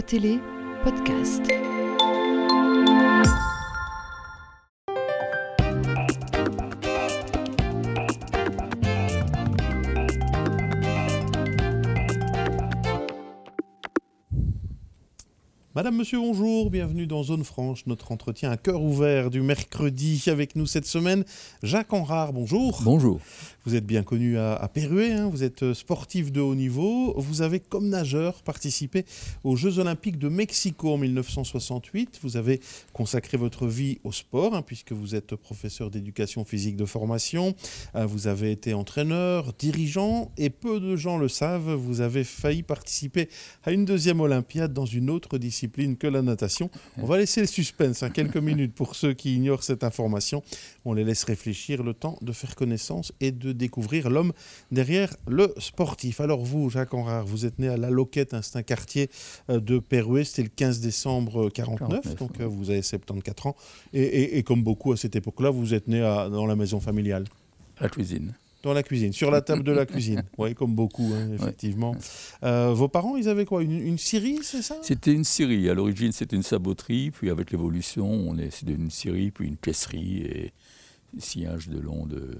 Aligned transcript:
Télé 0.00 0.38
podcast. 0.84 1.71
Madame, 15.82 15.96
monsieur, 15.96 16.20
bonjour, 16.20 16.70
bienvenue 16.70 17.08
dans 17.08 17.24
Zone 17.24 17.42
Franche, 17.42 17.86
notre 17.86 18.12
entretien 18.12 18.52
à 18.52 18.56
cœur 18.56 18.80
ouvert 18.82 19.30
du 19.30 19.40
mercredi. 19.40 20.22
Avec 20.28 20.54
nous 20.54 20.64
cette 20.64 20.86
semaine, 20.86 21.24
Jacques 21.64 21.92
Enrard, 21.92 22.32
bonjour. 22.32 22.80
Bonjour. 22.84 23.18
Vous 23.64 23.74
êtes 23.74 23.84
bien 23.84 24.04
connu 24.04 24.38
à, 24.38 24.54
à 24.54 24.70
hein, 24.76 25.28
vous 25.28 25.42
êtes 25.42 25.72
sportif 25.72 26.30
de 26.30 26.40
haut 26.40 26.54
niveau. 26.54 27.14
Vous 27.16 27.42
avez, 27.42 27.58
comme 27.58 27.88
nageur, 27.88 28.44
participé 28.44 29.04
aux 29.42 29.56
Jeux 29.56 29.80
Olympiques 29.80 30.20
de 30.20 30.28
Mexico 30.28 30.94
en 30.94 30.98
1968. 30.98 32.20
Vous 32.22 32.36
avez 32.36 32.60
consacré 32.92 33.36
votre 33.36 33.66
vie 33.66 33.98
au 34.04 34.12
sport, 34.12 34.54
hein, 34.54 34.62
puisque 34.62 34.92
vous 34.92 35.16
êtes 35.16 35.34
professeur 35.34 35.90
d'éducation 35.90 36.44
physique 36.44 36.76
de 36.76 36.84
formation. 36.84 37.56
Euh, 37.96 38.06
vous 38.06 38.28
avez 38.28 38.52
été 38.52 38.72
entraîneur, 38.72 39.52
dirigeant, 39.58 40.30
et 40.36 40.50
peu 40.50 40.78
de 40.78 40.94
gens 40.94 41.18
le 41.18 41.28
savent, 41.28 41.72
vous 41.72 42.00
avez 42.00 42.22
failli 42.22 42.62
participer 42.62 43.28
à 43.64 43.72
une 43.72 43.84
deuxième 43.84 44.20
Olympiade 44.20 44.72
dans 44.72 44.86
une 44.86 45.10
autre 45.10 45.38
discipline 45.38 45.71
que 45.72 46.06
la 46.06 46.22
natation. 46.22 46.70
On 46.98 47.06
va 47.06 47.18
laisser 47.18 47.40
le 47.40 47.46
suspense 47.46 48.02
hein, 48.02 48.10
quelques 48.10 48.36
minutes 48.50 48.74
pour 48.74 48.94
ceux 48.94 49.12
qui 49.14 49.34
ignorent 49.36 49.62
cette 49.64 49.84
information. 49.84 50.42
On 50.84 50.92
les 50.94 51.04
laisse 51.04 51.24
réfléchir 51.24 51.82
le 51.82 51.94
temps 51.94 52.18
de 52.22 52.32
faire 52.32 52.54
connaissance 52.54 53.12
et 53.20 53.32
de 53.32 53.52
découvrir 53.52 54.10
l'homme 54.10 54.32
derrière 54.70 55.14
le 55.26 55.52
sportif. 55.58 56.20
Alors 56.20 56.44
vous, 56.44 56.70
Jacques 56.70 56.94
Enrard, 56.94 57.24
vous 57.26 57.46
êtes 57.46 57.58
né 57.58 57.68
à 57.68 57.76
La 57.76 57.90
Loquette, 57.90 58.34
hein, 58.34 58.40
c'est 58.42 58.56
un 58.58 58.62
quartier 58.62 59.10
euh, 59.50 59.60
de 59.60 59.78
Pérouet, 59.78 60.24
c'était 60.24 60.42
le 60.42 60.50
15 60.54 60.80
décembre 60.80 61.48
49, 61.50 61.88
49, 62.02 62.16
donc 62.16 62.30
ouais. 62.38 62.44
euh, 62.44 62.46
vous 62.48 62.70
avez 62.70 62.82
74 62.82 63.46
ans. 63.52 63.56
Et, 63.92 64.02
et- 64.02 64.38
et 64.38 64.42
comme 64.42 64.62
beaucoup 64.62 64.92
à 64.92 64.96
cette 64.96 65.16
époque-là, 65.16 65.50
vous 65.50 65.74
êtes 65.74 65.88
né 65.88 66.02
à- 66.02 66.28
dans 66.28 66.46
la 66.46 66.56
maison 66.56 66.80
familiale. 66.80 67.24
La 67.80 67.88
cuisine. 67.88 68.34
Dans 68.62 68.72
la 68.72 68.82
cuisine, 68.82 69.12
sur 69.12 69.30
la 69.30 69.40
table 69.40 69.64
de 69.64 69.72
la 69.72 69.86
cuisine. 69.86 70.22
Oui, 70.38 70.54
comme 70.54 70.74
beaucoup, 70.74 71.10
hein, 71.14 71.30
effectivement. 71.34 71.94
Euh, 72.44 72.72
vos 72.72 72.88
parents, 72.88 73.16
ils 73.16 73.28
avaient 73.28 73.44
quoi 73.44 73.62
une, 73.62 73.72
une 73.80 73.98
scierie, 73.98 74.38
c'est 74.42 74.62
ça? 74.62 74.76
C'était 74.82 75.12
une 75.12 75.24
scierie. 75.24 75.68
À 75.68 75.74
l'origine, 75.74 76.12
c'était 76.12 76.36
une 76.36 76.42
saboterie. 76.42 77.10
Puis 77.10 77.30
avec 77.30 77.50
l'évolution, 77.50 78.08
on 78.08 78.38
est 78.38 78.50
c'est 78.50 78.64
devenu 78.64 78.84
une 78.84 78.90
scierie, 78.90 79.30
puis 79.30 79.48
une 79.48 79.56
caisserie 79.56 80.22
et 80.22 80.52
sillage 81.18 81.68
de 81.68 81.78
long 81.78 82.06
de, 82.06 82.30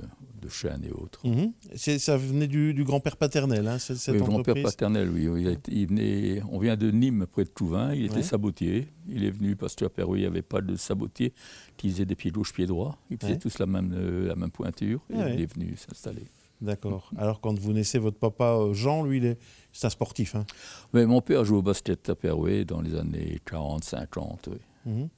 de 0.40 0.48
chênes 0.48 0.82
et 0.84 0.90
autres. 0.90 1.26
Mhm. 1.26 1.52
C'est- 1.74 1.98
Ça 1.98 2.16
venait 2.16 2.46
du, 2.46 2.72
du 2.74 2.84
grand-père 2.84 3.16
paternel, 3.16 3.66
hein, 3.68 3.78
cette, 3.78 3.98
cette 3.98 4.14
Le 4.14 4.20
grand-père 4.20 4.38
entreprise 4.40 4.64
paternel, 4.64 5.10
oui. 5.10 5.56
Il 5.68 5.86
venait- 5.88 6.42
on 6.50 6.58
vient 6.58 6.76
de 6.76 6.90
Nîmes, 6.90 7.26
près 7.30 7.44
de 7.44 7.50
Touvin. 7.50 7.94
Il 7.94 8.06
était 8.06 8.16
Ouais. 8.16 8.22
sabotier. 8.22 8.88
Il 9.08 9.24
est 9.24 9.30
venu 9.30 9.56
parce 9.56 9.74
qu'à 9.74 9.88
Pérou, 9.88 10.16
il 10.16 10.20
n'y 10.20 10.26
avait 10.26 10.42
pas 10.42 10.60
de 10.60 10.74
sabotier 10.76 11.32
qui 11.76 11.90
faisait 11.90 12.06
des 12.06 12.14
pieds 12.16 12.30
gauche, 12.30 12.52
pieds 12.52 12.66
droit. 12.66 12.98
Ils 13.10 13.18
faisaient 13.18 13.32
Ouais. 13.34 13.38
tous 13.38 13.58
la 13.58 13.66
même, 13.66 13.92
euh, 13.94 14.26
la 14.28 14.36
même 14.36 14.50
pointure. 14.50 15.00
Et 15.10 15.16
Ouais. 15.16 15.34
il 15.34 15.40
est 15.42 15.52
venu 15.54 15.76
s'installer. 15.76 16.24
D'accord. 16.60 17.10
Alors, 17.16 17.40
quand 17.40 17.58
vous 17.58 17.72
naissez, 17.72 17.98
votre 17.98 18.18
papa 18.18 18.54
euh, 18.56 18.72
Jean, 18.72 19.02
lui, 19.04 19.16
il 19.18 19.24
est, 19.26 19.38
c'est 19.72 19.86
un 19.86 19.90
sportif. 19.90 20.36
Hein. 20.36 20.46
Mais 20.92 21.04
mon 21.06 21.20
père 21.20 21.44
jouait 21.44 21.58
au 21.58 21.62
basket 21.62 22.08
à 22.08 22.14
Péroué 22.14 22.64
dans 22.64 22.80
les 22.80 22.94
années 22.94 23.40
40, 23.44 23.82
50. 23.84 24.48
oui. 24.50 24.58
Mhm. 24.92 25.08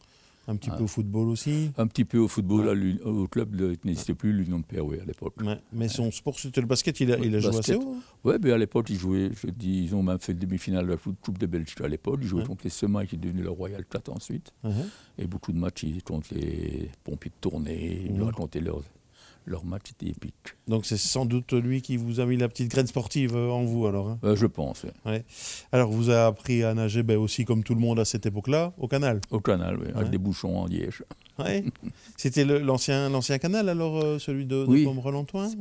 Un 0.47 0.57
petit 0.57 0.71
Ah. 0.73 0.77
peu 0.77 0.85
au 0.85 0.87
football 0.87 1.29
aussi. 1.29 1.71
Un 1.79 1.87
petit 1.87 2.05
peu 2.05 2.19
au 2.19 2.29
football, 2.29 2.67
Ouais. 2.67 2.71
à 2.71 2.75
l'Uni- 2.75 3.01
au 3.01 3.27
club, 3.29 3.57
de- 3.57 3.77
n'existait 3.85 4.15
plus 4.15 4.33
l'Union 4.33 4.59
de 4.59 4.65
Péroué 4.65 5.01
à 5.01 5.05
l'époque. 5.05 5.35
Ouais. 5.43 5.59
Mais 5.73 5.89
son 5.89 6.11
sport, 6.11 6.39
c'était 6.39 6.61
le 6.61 6.67
basket. 6.67 7.01
Il 7.01 7.13
a, 7.13 7.19
il 7.19 7.29
a 7.29 7.31
Le 7.31 7.41
joué 7.41 7.57
assez 7.59 7.75
haut. 7.77 7.95
hein 7.97 8.01
Oui, 8.25 8.35
mais 8.43 8.53
à 8.53 8.59
l'époque, 8.59 8.91
ils 8.91 8.99
jouaient, 8.99 9.31
je 9.43 9.49
dis, 9.51 9.85
ils 9.85 9.95
ont 9.95 10.03
même 10.03 10.19
fait 10.19 10.35
demi-finale 10.35 10.85
de 10.87 10.91
la 10.91 10.97
Coupe 10.97 11.39
de 11.39 11.47
Belgique 11.47 11.81
à 11.81 11.89
l'époque. 11.89 12.19
Ils 12.23 12.29
jouaient 12.29 12.43
Ouais. 12.43 12.47
contre 12.47 12.65
les 12.65 12.71
Semailles, 12.71 13.07
qui 13.07 13.15
est 13.15 13.19
devenu 13.19 13.43
le 13.43 13.51
Royal 13.51 13.85
4 13.87 14.11
ensuite. 14.11 14.53
Mhm. 14.65 14.73
Et 15.19 15.27
beaucoup 15.27 15.53
de 15.53 15.59
matchs 15.59 15.85
ils- 15.85 16.03
contre 16.03 16.35
les 16.35 16.91
pompiers 17.05 17.31
de 17.31 17.41
tournée. 17.41 18.03
Ils 18.07 18.15
nous 18.15 18.25
racontaient 18.27 18.61
leurs 18.61 18.83
leur 19.47 19.65
matchs, 19.65 19.89
c'était 19.89 20.07
épique. 20.11 20.35
Donc, 20.69 20.87
c'est 20.87 20.97
sans 20.97 21.27
doute 21.27 21.53
lui 21.53 21.83
qui 21.83 21.97
vous 21.97 22.21
a 22.21 22.27
mis 22.27 22.37
la 22.37 22.49
petite 22.49 22.71
graine 22.71 22.87
sportive 22.87 23.37
euh, 23.37 23.51
en 23.51 23.63
vous, 23.65 23.87
alors. 23.87 24.09
hein. 24.09 24.19
Euh, 24.25 24.37
je 24.37 24.47
pense, 24.47 24.85
oui. 25.05 25.19
Alors, 25.73 25.91
vous 25.91 26.09
avez 26.09 26.21
appris 26.23 26.63
à 26.63 26.73
nager 26.75 27.03
ben, 27.03 27.19
aussi, 27.19 27.45
comme 27.45 27.63
tout 27.63 27.75
le 27.75 27.81
monde 27.81 27.99
à 28.01 28.05
cette 28.05 28.27
époque-là, 28.27 28.73
au 28.79 28.89
canal. 28.89 29.21
Au 29.31 29.41
canal, 29.41 29.77
oui, 29.79 29.87
Ouais. 29.89 29.97
avec 29.97 30.11
des 30.11 30.19
bouchons 30.19 30.57
en 30.59 30.67
liège. 30.67 31.03
Ouais. 31.39 31.65
C'était 32.17 32.45
l'ancien 32.45 33.39
canal, 33.39 33.69
alors, 33.69 34.01
euh, 34.03 34.19
celui 34.19 34.47
de, 34.47 34.65
de 34.65 34.71
Oui. 34.71 34.85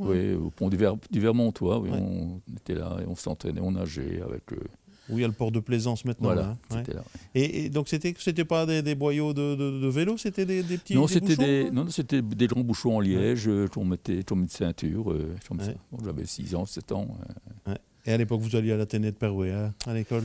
Oui, 0.08 0.32
au 0.34 0.50
pont 0.50 0.68
du, 0.68 0.76
Ver, 0.76 0.94
du 1.10 1.20
Vermontois, 1.20 1.78
oui, 1.78 1.90
on 1.92 2.40
était 2.56 2.74
là 2.74 2.96
et 3.02 3.06
on 3.08 3.16
s'entraînait, 3.16 3.60
on 3.60 3.72
nageait 3.72 4.22
avec 4.22 4.52
eux. 4.52 4.64
Où 5.10 5.18
il 5.18 5.20
y 5.20 5.24
a 5.24 5.26
le 5.26 5.34
port 5.34 5.52
de 5.52 5.60
Plaisance 5.60 6.04
maintenant. 6.06 6.28
Voilà, 6.28 6.42
là, 6.42 6.48
hein. 6.48 6.58
Ouais. 6.70 6.78
c'était 6.78 6.94
là. 6.94 7.04
Et, 7.34 7.64
et 7.64 7.68
donc, 7.68 7.88
c'était 7.88 8.14
c'était 8.18 8.44
pas 8.46 8.64
des, 8.64 8.80
des 8.80 8.94
boyaux 8.94 9.34
de, 9.34 9.54
de- 9.54 9.80
de 9.80 9.86
vélo, 9.88 10.16
c'était 10.16 10.46
des, 10.46 10.62
des 10.62 10.78
petits 10.78 10.94
Non, 10.94 11.06
c'était 11.06 11.36
des, 11.36 11.70
non, 11.70 11.88
c'était 11.90 12.22
des 12.22 12.46
grands 12.46 12.62
bouchons 12.64 12.96
en 12.96 13.00
liège 13.00 13.46
euh, 13.48 13.66
qu'on 13.68 13.84
mettait, 13.84 14.22
qu'on 14.24 14.36
mettait 14.36 14.48
de 14.48 14.52
ceinture. 14.56 15.12
euh, 15.12 15.34
Ouais. 15.50 15.76
Bon, 15.92 15.98
J'avais 16.04 16.24
6 16.24 16.54
ans, 16.54 16.64
7 16.64 16.92
ans. 16.92 17.08
euh. 17.68 17.74
Et 18.06 18.12
à 18.12 18.16
l'époque, 18.16 18.40
vous 18.40 18.54
alliez 18.56 18.72
à 18.72 18.76
l'Athénée 18.76 19.10
de 19.10 19.16
Perouet, 19.16 19.52
hein, 19.52 19.72
à 19.86 19.94
l'école? 19.94 20.24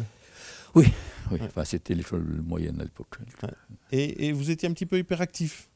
Oui, 0.75 0.85
Ouais. 1.31 1.39
enfin, 1.41 1.63
c'était 1.65 1.93
l'école 1.95 2.41
moyenne 2.45 2.79
à 2.79 2.83
l'époque. 2.83 3.17
Et, 3.91 4.27
et 4.27 4.31
vous 4.31 4.51
étiez 4.51 4.67
un 4.69 4.73
petit 4.73 4.85
peu 4.85 4.97
hyperactif? 4.99 5.68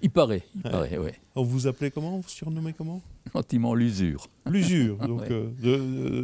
Il 0.00 0.10
paraît, 0.10 0.42
il 0.54 0.62
Ouais. 0.64 0.70
paraît, 0.70 0.98
oui. 0.98 1.10
On 1.34 1.42
vous 1.42 1.66
appelait 1.66 1.90
comment? 1.90 2.18
Vous 2.18 2.28
surnommez 2.28 2.72
comment? 2.72 3.02
Gentiment 3.34 3.74
l'usure. 3.74 4.28
L'usure, 4.46 4.96
donc 5.06 5.20
Ouais. 5.22 5.28
euh, 5.32 5.50
de, 5.60 5.76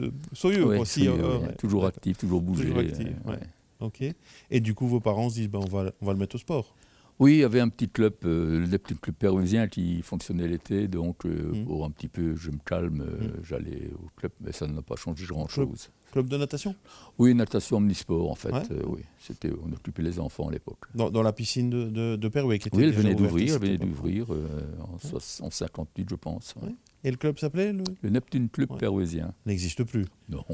de- 0.07 0.13
soyeux 0.33 0.65
Ouais, 0.65 0.79
aussi. 0.79 1.09
euh. 1.09 1.39
Toujours 1.59 1.87
actif, 1.87 2.17
toujours 2.19 2.41
bougé. 2.41 2.65
Toujours 2.65 2.79
actif, 2.79 3.07
ouais. 3.25 3.33
ouais. 3.33 3.41
Ok. 3.81 4.03
Et 4.51 4.61
du 4.61 4.75
coup, 4.75 4.87
vos 4.87 5.01
parents 5.01 5.29
se 5.29 5.35
disent, 5.35 5.49
ben, 5.51 5.61
on, 5.63 5.69
va, 5.69 5.91
on 6.01 6.07
va 6.07 6.13
le 6.13 6.19
mettre 6.19 6.37
au 6.37 6.39
sport. 6.39 6.75
Oui, 7.21 7.35
il 7.35 7.39
y 7.39 7.45
avait 7.45 7.61
un 7.61 7.69
petit 7.69 7.89
club, 7.89 8.15
euh, 8.25 8.67
le 8.67 8.79
petit 8.79 8.95
club 8.97 9.15
péruvien 9.15 9.69
qui 9.69 10.03
fonctionnait 10.03 10.49
l'été, 10.49 10.89
donc 10.89 11.25
euh, 11.27 11.53
Mm. 11.53 11.65
pour 11.65 11.85
un 11.85 11.91
petit 11.91 12.09
peu, 12.09 12.35
je 12.35 12.51
me 12.51 12.59
calme, 12.65 13.03
euh, 13.03 13.29
Mm. 13.29 13.33
j'allais 13.45 13.91
au 13.95 14.09
club, 14.17 14.33
mais 14.41 14.51
ça 14.53 14.67
n'a 14.67 14.83
pas 14.83 14.97
changé 14.97 15.25
grand-chose. 15.27 15.91
Club 16.15 16.29
de 16.29 16.37
natation 16.37 16.75
Oui, 17.19 17.35
natation 17.35 17.77
omnisport 17.79 18.31
en 18.31 18.35
fait, 18.37 18.53
Ouais. 18.53 18.63
euh, 18.71 18.83
oui. 18.87 19.01
C'était, 19.19 19.51
on 19.51 19.73
occupait 19.73 20.03
les 20.03 20.19
enfants 20.21 20.49
à 20.49 20.53
l'époque. 20.53 20.79
dans, 20.95 21.11
dans 21.11 21.23
la 21.23 21.33
piscine 21.33 21.69
de, 21.71 21.85
de, 21.91 22.17
de 22.17 22.29
Perouet 22.29 22.59
qui 22.61 22.69
était 22.69 22.77
Oui, 22.77 22.85
elle 22.85 22.93
venait 22.93 23.11
à 23.11 23.15
d'ouvrir, 23.15 23.55
elle 23.55 23.61
venait 23.61 23.79
d'ouvrir 23.79 24.33
euh, 24.33 24.47
en, 24.81 25.45
en 25.47 25.51
58, 25.51 26.07
je 26.09 26.15
pense. 26.15 26.55
ouais. 26.63 26.71
Et 27.03 27.11
le 27.11 27.17
club 27.17 27.39
s'appelait 27.39 27.73
le... 27.73 27.85
Le 28.01 28.09
Neptune 28.11 28.49
Club 28.49 28.71
Ouais. 28.71 28.79
pérousien. 28.79 29.35
N'existe 29.45 29.83
plus. 29.85 30.07
Non, 30.31 30.45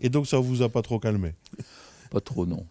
Et 0.00 0.08
donc, 0.08 0.26
ça 0.26 0.38
vous 0.38 0.62
a 0.62 0.68
pas 0.68 0.82
trop 0.82 0.98
calmé. 0.98 1.34
pas 2.10 2.20
trop, 2.20 2.44
non. 2.46 2.66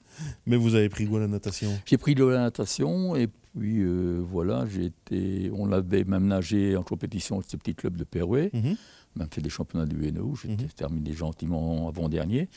Mais 0.46 0.58
vous 0.58 0.76
avez 0.76 0.90
pris 0.90 1.06
goût 1.06 1.16
à 1.18 1.22
la 1.22 1.28
natation. 1.28 1.70
J'ai 1.86 1.98
pris 1.98 2.14
de 2.16 2.26
la 2.26 2.40
natation 2.40 3.16
et 3.16 3.30
puis 3.58 3.80
euh, 3.82 4.20
voilà, 4.24 4.66
j'ai 4.68 4.86
été, 4.86 5.50
on 5.54 5.66
l'avait 5.66 6.04
même 6.04 6.28
nagé 6.28 6.76
en 6.76 6.84
compétition 6.84 7.38
avec 7.38 7.50
ce 7.50 7.58
petit 7.58 7.76
club 7.76 7.96
de 7.98 8.04
Péroué, 8.04 8.50
Mhm. 8.54 8.76
même 9.16 9.28
fait 9.32 9.42
des 9.42 9.50
championnats 9.50 9.86
du 9.86 10.08
UNO. 10.08 10.36
J'ai 10.36 10.50
Mhm. 10.50 10.68
terminé 10.76 11.14
gentiment 11.14 11.88
avant-dernier 11.88 12.48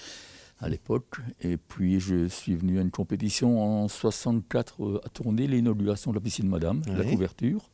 à 0.60 0.68
l'époque. 0.68 1.16
Et 1.40 1.56
puis 1.56 1.98
je 2.00 2.28
suis 2.28 2.54
venu 2.54 2.78
à 2.78 2.82
une 2.82 2.90
compétition 2.90 3.60
en 3.62 3.88
64 3.88 4.82
euh, 4.84 5.00
à 5.04 5.08
tourner 5.08 5.46
l'inauguration 5.46 6.10
de 6.12 6.16
la 6.16 6.20
piscine 6.20 6.48
Madame, 6.48 6.82
la 6.86 7.04
couverture. 7.04 7.70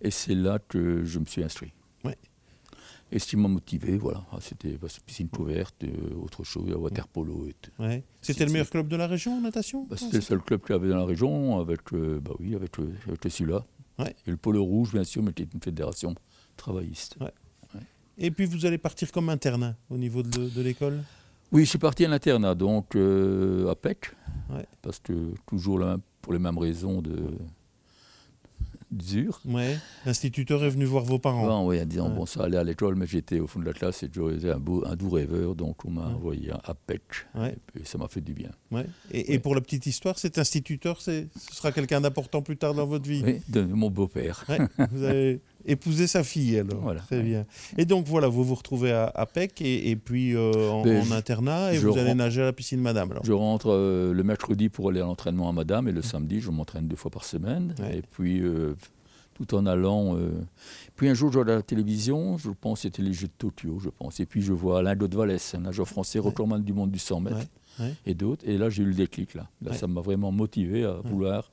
Et 0.00 0.10
c'est 0.10 0.34
là 0.34 0.58
que 0.58 1.04
je 1.04 1.18
me 1.18 1.24
suis 1.26 1.42
inscrit. 1.42 1.72
Ouais. 2.04 2.16
Et 3.10 3.18
ce 3.18 3.26
qui 3.26 3.36
m'a 3.36 3.48
motivé, 3.48 3.96
voilà, 3.96 4.22
ah, 4.32 4.38
c'était 4.40 4.78
piscine 5.06 5.28
couverte, 5.28 5.82
euh, 5.84 6.14
autre 6.22 6.44
chose, 6.44 6.70
water 6.74 7.08
polo 7.08 7.46
et 7.46 7.54
tout. 7.60 7.70
Ouais. 7.78 8.04
C'était 8.20 8.44
le 8.44 8.52
meilleur 8.52 8.68
club 8.68 8.86
de 8.88 8.96
la 8.96 9.06
région 9.06 9.38
en 9.38 9.40
natation 9.40 9.84
Bah, 9.88 9.96
Ah, 9.98 10.02
c'était 10.04 10.18
le 10.18 10.22
seul 10.22 10.40
club 10.40 10.60
qu'il 10.60 10.74
y 10.74 10.78
avait 10.78 10.90
dans 10.90 10.96
la 10.98 11.04
région, 11.06 11.58
avec, 11.58 11.80
euh, 11.94 12.20
bah 12.20 12.32
oui, 12.38 12.54
avec, 12.54 12.76
le- 12.76 12.92
avec 13.06 13.24
celui-là. 13.30 13.64
Ouais. 13.98 14.14
Et 14.26 14.30
le 14.30 14.36
polo 14.36 14.62
rouge, 14.62 14.92
bien 14.92 15.04
sûr, 15.04 15.22
mais 15.22 15.32
qui 15.32 15.42
est 15.42 15.54
une 15.54 15.60
fédération 15.62 16.14
travailliste. 16.56 17.16
Et 18.20 18.30
puis, 18.32 18.46
vous 18.46 18.66
allez 18.66 18.78
partir 18.78 19.10
comme 19.12 19.28
internat 19.28 19.74
au 19.90 19.96
niveau 19.96 20.22
de, 20.24 20.48
de 20.48 20.60
l'école? 20.60 21.02
Oui, 21.52 21.64
je 21.64 21.70
suis 21.70 21.78
parti 21.78 22.04
à 22.04 22.08
l'internat, 22.08 22.54
donc 22.54 22.94
euh, 22.96 23.70
à 23.70 23.74
PEC, 23.76 24.10
parce 24.82 24.98
que 24.98 25.32
toujours 25.46 25.80
pour 26.20 26.32
les 26.34 26.38
mêmes 26.38 26.58
raisons 26.58 27.00
de 27.00 27.16
d'usure. 28.90 29.40
Ouais. 29.44 29.76
L'instituteur 30.06 30.64
est 30.64 30.70
venu 30.70 30.84
voir 30.84 31.04
vos 31.04 31.18
parents. 31.18 31.46
Bon, 31.46 31.68
oui, 31.68 31.80
en 31.80 31.84
disant, 31.84 32.08
Ouais. 32.08 32.14
bon, 32.16 32.26
ça 32.26 32.44
allait 32.44 32.56
à 32.56 32.64
l'école, 32.64 32.94
mais 32.94 33.06
j'étais 33.06 33.38
au 33.40 33.46
fond 33.46 33.60
de 33.60 33.64
la 33.66 33.72
classe 33.72 34.02
et 34.02 34.10
j'étais 34.12 34.50
un, 34.50 34.58
beau, 34.58 34.82
un 34.86 34.96
doux 34.96 35.10
rêveur, 35.10 35.54
donc 35.54 35.84
on 35.84 35.90
m'a 35.90 36.06
Ouais. 36.08 36.14
envoyé 36.14 36.50
à 36.50 36.74
PEC, 36.74 37.02
Ouais. 37.34 37.56
et 37.78 37.84
ça 37.84 37.98
m'a 37.98 38.08
fait 38.08 38.20
du 38.20 38.32
bien. 38.34 38.50
Ouais. 38.70 38.86
Et, 39.10 39.34
et 39.34 39.38
pour 39.38 39.54
la 39.54 39.60
petite 39.60 39.86
histoire, 39.86 40.18
cet 40.18 40.38
instituteur, 40.38 41.00
c'est, 41.00 41.28
ce 41.38 41.54
sera 41.54 41.72
quelqu'un 41.72 42.00
d'important 42.00 42.40
plus 42.42 42.56
tard 42.56 42.74
dans 42.74 42.86
votre 42.86 43.08
vie. 43.08 43.22
Oui, 43.24 43.40
de 43.48 43.62
mon 43.62 43.90
beau-père. 43.90 44.44
Ouais. 44.48 44.58
Vous 44.90 45.02
avez 45.02 45.40
épousé 45.64 46.06
sa 46.06 46.22
fille 46.24 46.58
alors. 46.58 46.80
Voilà. 46.80 47.00
Très 47.00 47.22
bien. 47.22 47.44
Et 47.76 47.84
donc 47.84 48.06
voilà, 48.06 48.28
vous 48.28 48.44
vous 48.44 48.54
retrouvez 48.54 48.92
à, 48.92 49.06
à 49.14 49.26
Pec 49.26 49.60
et, 49.60 49.90
et 49.90 49.96
puis 49.96 50.34
euh, 50.34 50.70
en, 50.70 50.82
Ben, 50.82 51.02
en 51.06 51.12
internat 51.12 51.72
et 51.74 51.78
vous 51.78 51.96
allez 51.98 52.14
nager 52.14 52.42
à 52.42 52.46
la 52.46 52.52
piscine 52.52 52.80
Madame. 52.80 53.10
Alors. 53.12 53.24
Je 53.24 53.32
rentre 53.32 53.70
euh, 53.70 54.12
le 54.12 54.22
mercredi 54.22 54.68
pour 54.68 54.88
aller 54.90 55.00
à 55.00 55.04
l'entraînement 55.04 55.48
à 55.48 55.52
Madame 55.52 55.88
et 55.88 55.92
le 55.92 56.02
samedi, 56.02 56.40
je 56.40 56.50
m'entraîne 56.50 56.88
deux 56.88 56.96
fois 56.96 57.10
par 57.10 57.24
semaine. 57.24 57.74
Ouais. 57.80 57.98
Et 57.98 58.02
puis, 58.02 58.40
euh, 58.40 58.74
tout 59.34 59.54
en 59.54 59.66
allant. 59.66 60.16
Puis 60.96 61.08
un 61.08 61.14
jour, 61.14 61.30
je 61.30 61.38
regarde 61.38 61.58
la 61.58 61.62
télévision, 61.62 62.38
je 62.38 62.50
pense 62.50 62.80
c'était 62.80 63.02
les 63.02 63.12
Jeux 63.12 63.28
de 63.28 63.32
Tokyo, 63.38 63.78
je 63.78 63.88
pense. 63.88 64.18
Et 64.18 64.26
puis, 64.26 64.42
je 64.42 64.52
vois 64.52 64.80
Alain 64.80 64.96
Godvalès, 64.96 65.54
un 65.54 65.60
nageur 65.60 65.86
français, 65.86 66.18
recordman 66.18 66.62
du 66.64 66.72
monde 66.72 66.90
du 66.90 66.98
100 66.98 67.20
mètres. 67.20 67.36
Ouais. 67.36 67.44
Ouais. 67.84 67.94
et 68.06 68.14
d'autres. 68.14 68.44
Et 68.48 68.58
là, 68.58 68.68
j'ai 68.70 68.82
eu 68.82 68.86
le 68.86 68.94
déclic. 68.94 69.34
Là, 69.34 69.46
là 69.62 69.70
Ouais. 69.70 69.76
ça 69.76 69.86
m'a 69.86 70.00
vraiment 70.00 70.32
motivé 70.32 70.82
à 70.82 70.94
vouloir 71.04 71.52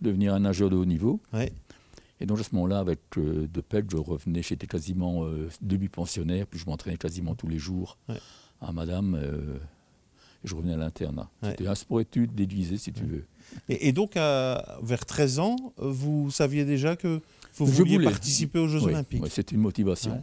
devenir 0.00 0.34
un 0.34 0.40
nageur 0.40 0.68
de 0.70 0.74
haut 0.74 0.84
niveau. 0.84 1.20
Ouais. 1.32 1.52
Et 2.20 2.26
donc 2.26 2.38
à 2.40 2.42
ce 2.42 2.54
moment-là, 2.54 2.78
avec 2.78 3.00
euh, 3.18 3.46
De 3.52 3.60
Pelt, 3.60 3.90
je 3.90 3.96
revenais, 3.96 4.42
j'étais 4.42 4.66
quasiment 4.66 5.24
euh, 5.24 5.48
demi-pensionnaire, 5.60 6.46
puis 6.46 6.58
je 6.58 6.66
m'entraînais 6.66 6.96
quasiment 6.96 7.34
tous 7.34 7.48
les 7.48 7.58
jours 7.58 7.98
Ouais. 8.08 8.16
à 8.60 8.72
Madame, 8.72 9.14
euh, 9.14 9.56
et 10.44 10.48
je 10.48 10.54
revenais 10.54 10.74
à 10.74 10.78
l'internat. 10.78 11.28
Ouais. 11.42 11.50
C'était 11.50 11.66
un 11.66 11.74
sport-études 11.74 12.34
déguisé, 12.34 12.78
si 12.78 12.92
tu 12.92 13.04
veux. 13.04 13.24
Et, 13.68 13.88
et 13.88 13.92
donc, 13.92 14.14
vers 14.14 15.04
13 15.06 15.38
ans, 15.40 15.56
vous 15.76 16.30
saviez 16.30 16.64
déjà 16.64 16.96
que 16.96 17.20
vous 17.56 17.66
Je 17.66 17.72
vouliez 17.72 17.96
voulais. 17.96 18.10
participer 18.10 18.58
aux 18.58 18.68
Jeux 18.68 18.80
Oui, 18.80 18.92
Olympiques 18.92 19.22
oui, 19.22 19.30
c'était 19.30 19.54
une 19.54 19.60
motivation. 19.62 20.12
Ouais. 20.12 20.20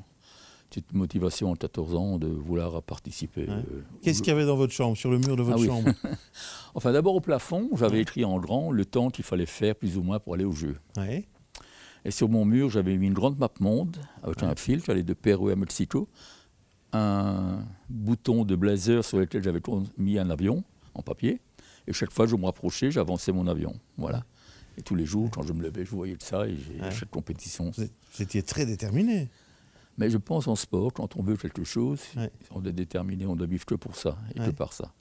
C'était 0.71 0.87
une 0.91 0.97
motivation 0.99 1.53
à 1.53 1.55
14 1.55 1.93
ans 1.95 2.17
de 2.17 2.25
vouloir 2.27 2.81
participer. 2.81 3.45
Euh, 3.47 3.61
Qu'est-ce 4.01 4.23
qu'il 4.23 4.29
y 4.29 4.35
avait 4.35 4.45
dans 4.47 4.55
votre 4.55 4.73
chambre, 4.73 4.97
sur 4.97 5.11
le 5.11 5.19
mur 5.19 5.35
de 5.35 5.43
votre 5.43 5.57
Ah 5.57 5.61
oui. 5.61 5.67
chambre 5.67 5.91
Enfin, 6.73 6.91
d'abord 6.91 7.13
au 7.13 7.21
plafond, 7.21 7.69
j'avais 7.75 8.01
écrit 8.01 8.25
en 8.25 8.39
grand 8.39 8.71
le 8.71 8.83
temps 8.83 9.11
qu'il 9.11 9.23
fallait 9.23 9.45
faire 9.45 9.75
plus 9.75 9.97
ou 9.97 10.01
moins 10.01 10.17
pour 10.19 10.33
aller 10.33 10.45
au 10.45 10.51
jeu. 10.51 10.75
Ouais. 10.97 11.27
Et 12.05 12.11
sur 12.11 12.27
mon 12.29 12.43
mur, 12.45 12.69
j'avais 12.69 12.97
mis 12.97 13.07
une 13.07 13.13
grande 13.13 13.37
map 13.37 13.49
monde 13.59 13.97
avec 14.23 14.43
un 14.43 14.55
fil, 14.55 14.81
j'allais 14.85 15.03
de 15.03 15.13
Pérou 15.13 15.49
à 15.49 15.55
Mexico, 15.55 16.09
un 16.91 17.63
bouton 17.89 18.43
de 18.45 18.55
blazer 18.55 19.03
sur 19.03 19.19
lequel 19.19 19.43
j'avais 19.43 19.61
mis 19.97 20.19
un 20.19 20.29
avion 20.29 20.63
en 20.93 21.01
papier. 21.01 21.39
Et 21.87 21.93
chaque 21.93 22.11
fois 22.11 22.25
que 22.25 22.31
je 22.31 22.35
me 22.35 22.45
rapprochais, 22.45 22.91
j'avançais 22.91 23.31
mon 23.31 23.47
avion. 23.47 23.73
Voilà. 23.97 24.23
Et 24.77 24.81
tous 24.81 24.95
les 24.95 25.05
jours, 25.05 25.29
quand 25.31 25.43
je 25.43 25.53
me 25.53 25.61
levais, 25.61 25.85
je 25.85 25.91
voyais 25.91 26.15
de 26.15 26.23
ça 26.23 26.47
et 26.47 26.55
j'ai 26.57 26.81
Ouais. 26.81 26.91
chaque 26.91 27.11
compétition. 27.11 27.71
Vous, 27.75 28.21
étiez 28.21 28.41
très 28.43 28.65
déterminé. 28.65 29.29
Mais 29.97 30.09
je 30.09 30.17
pense 30.17 30.47
en 30.47 30.55
sport, 30.55 30.91
quand 30.93 31.15
on 31.17 31.21
veut 31.23 31.37
quelque 31.37 31.63
chose, 31.63 31.99
Ouais. 32.17 32.31
on 32.51 32.63
est 32.65 32.71
déterminé, 32.71 33.25
on 33.25 33.35
doit 33.35 33.47
vivre 33.47 33.65
que 33.65 33.75
pour 33.75 33.95
ça 33.95 34.17
et 34.35 34.39
que 34.39 34.49
par 34.49 34.73
ça. 34.73 34.91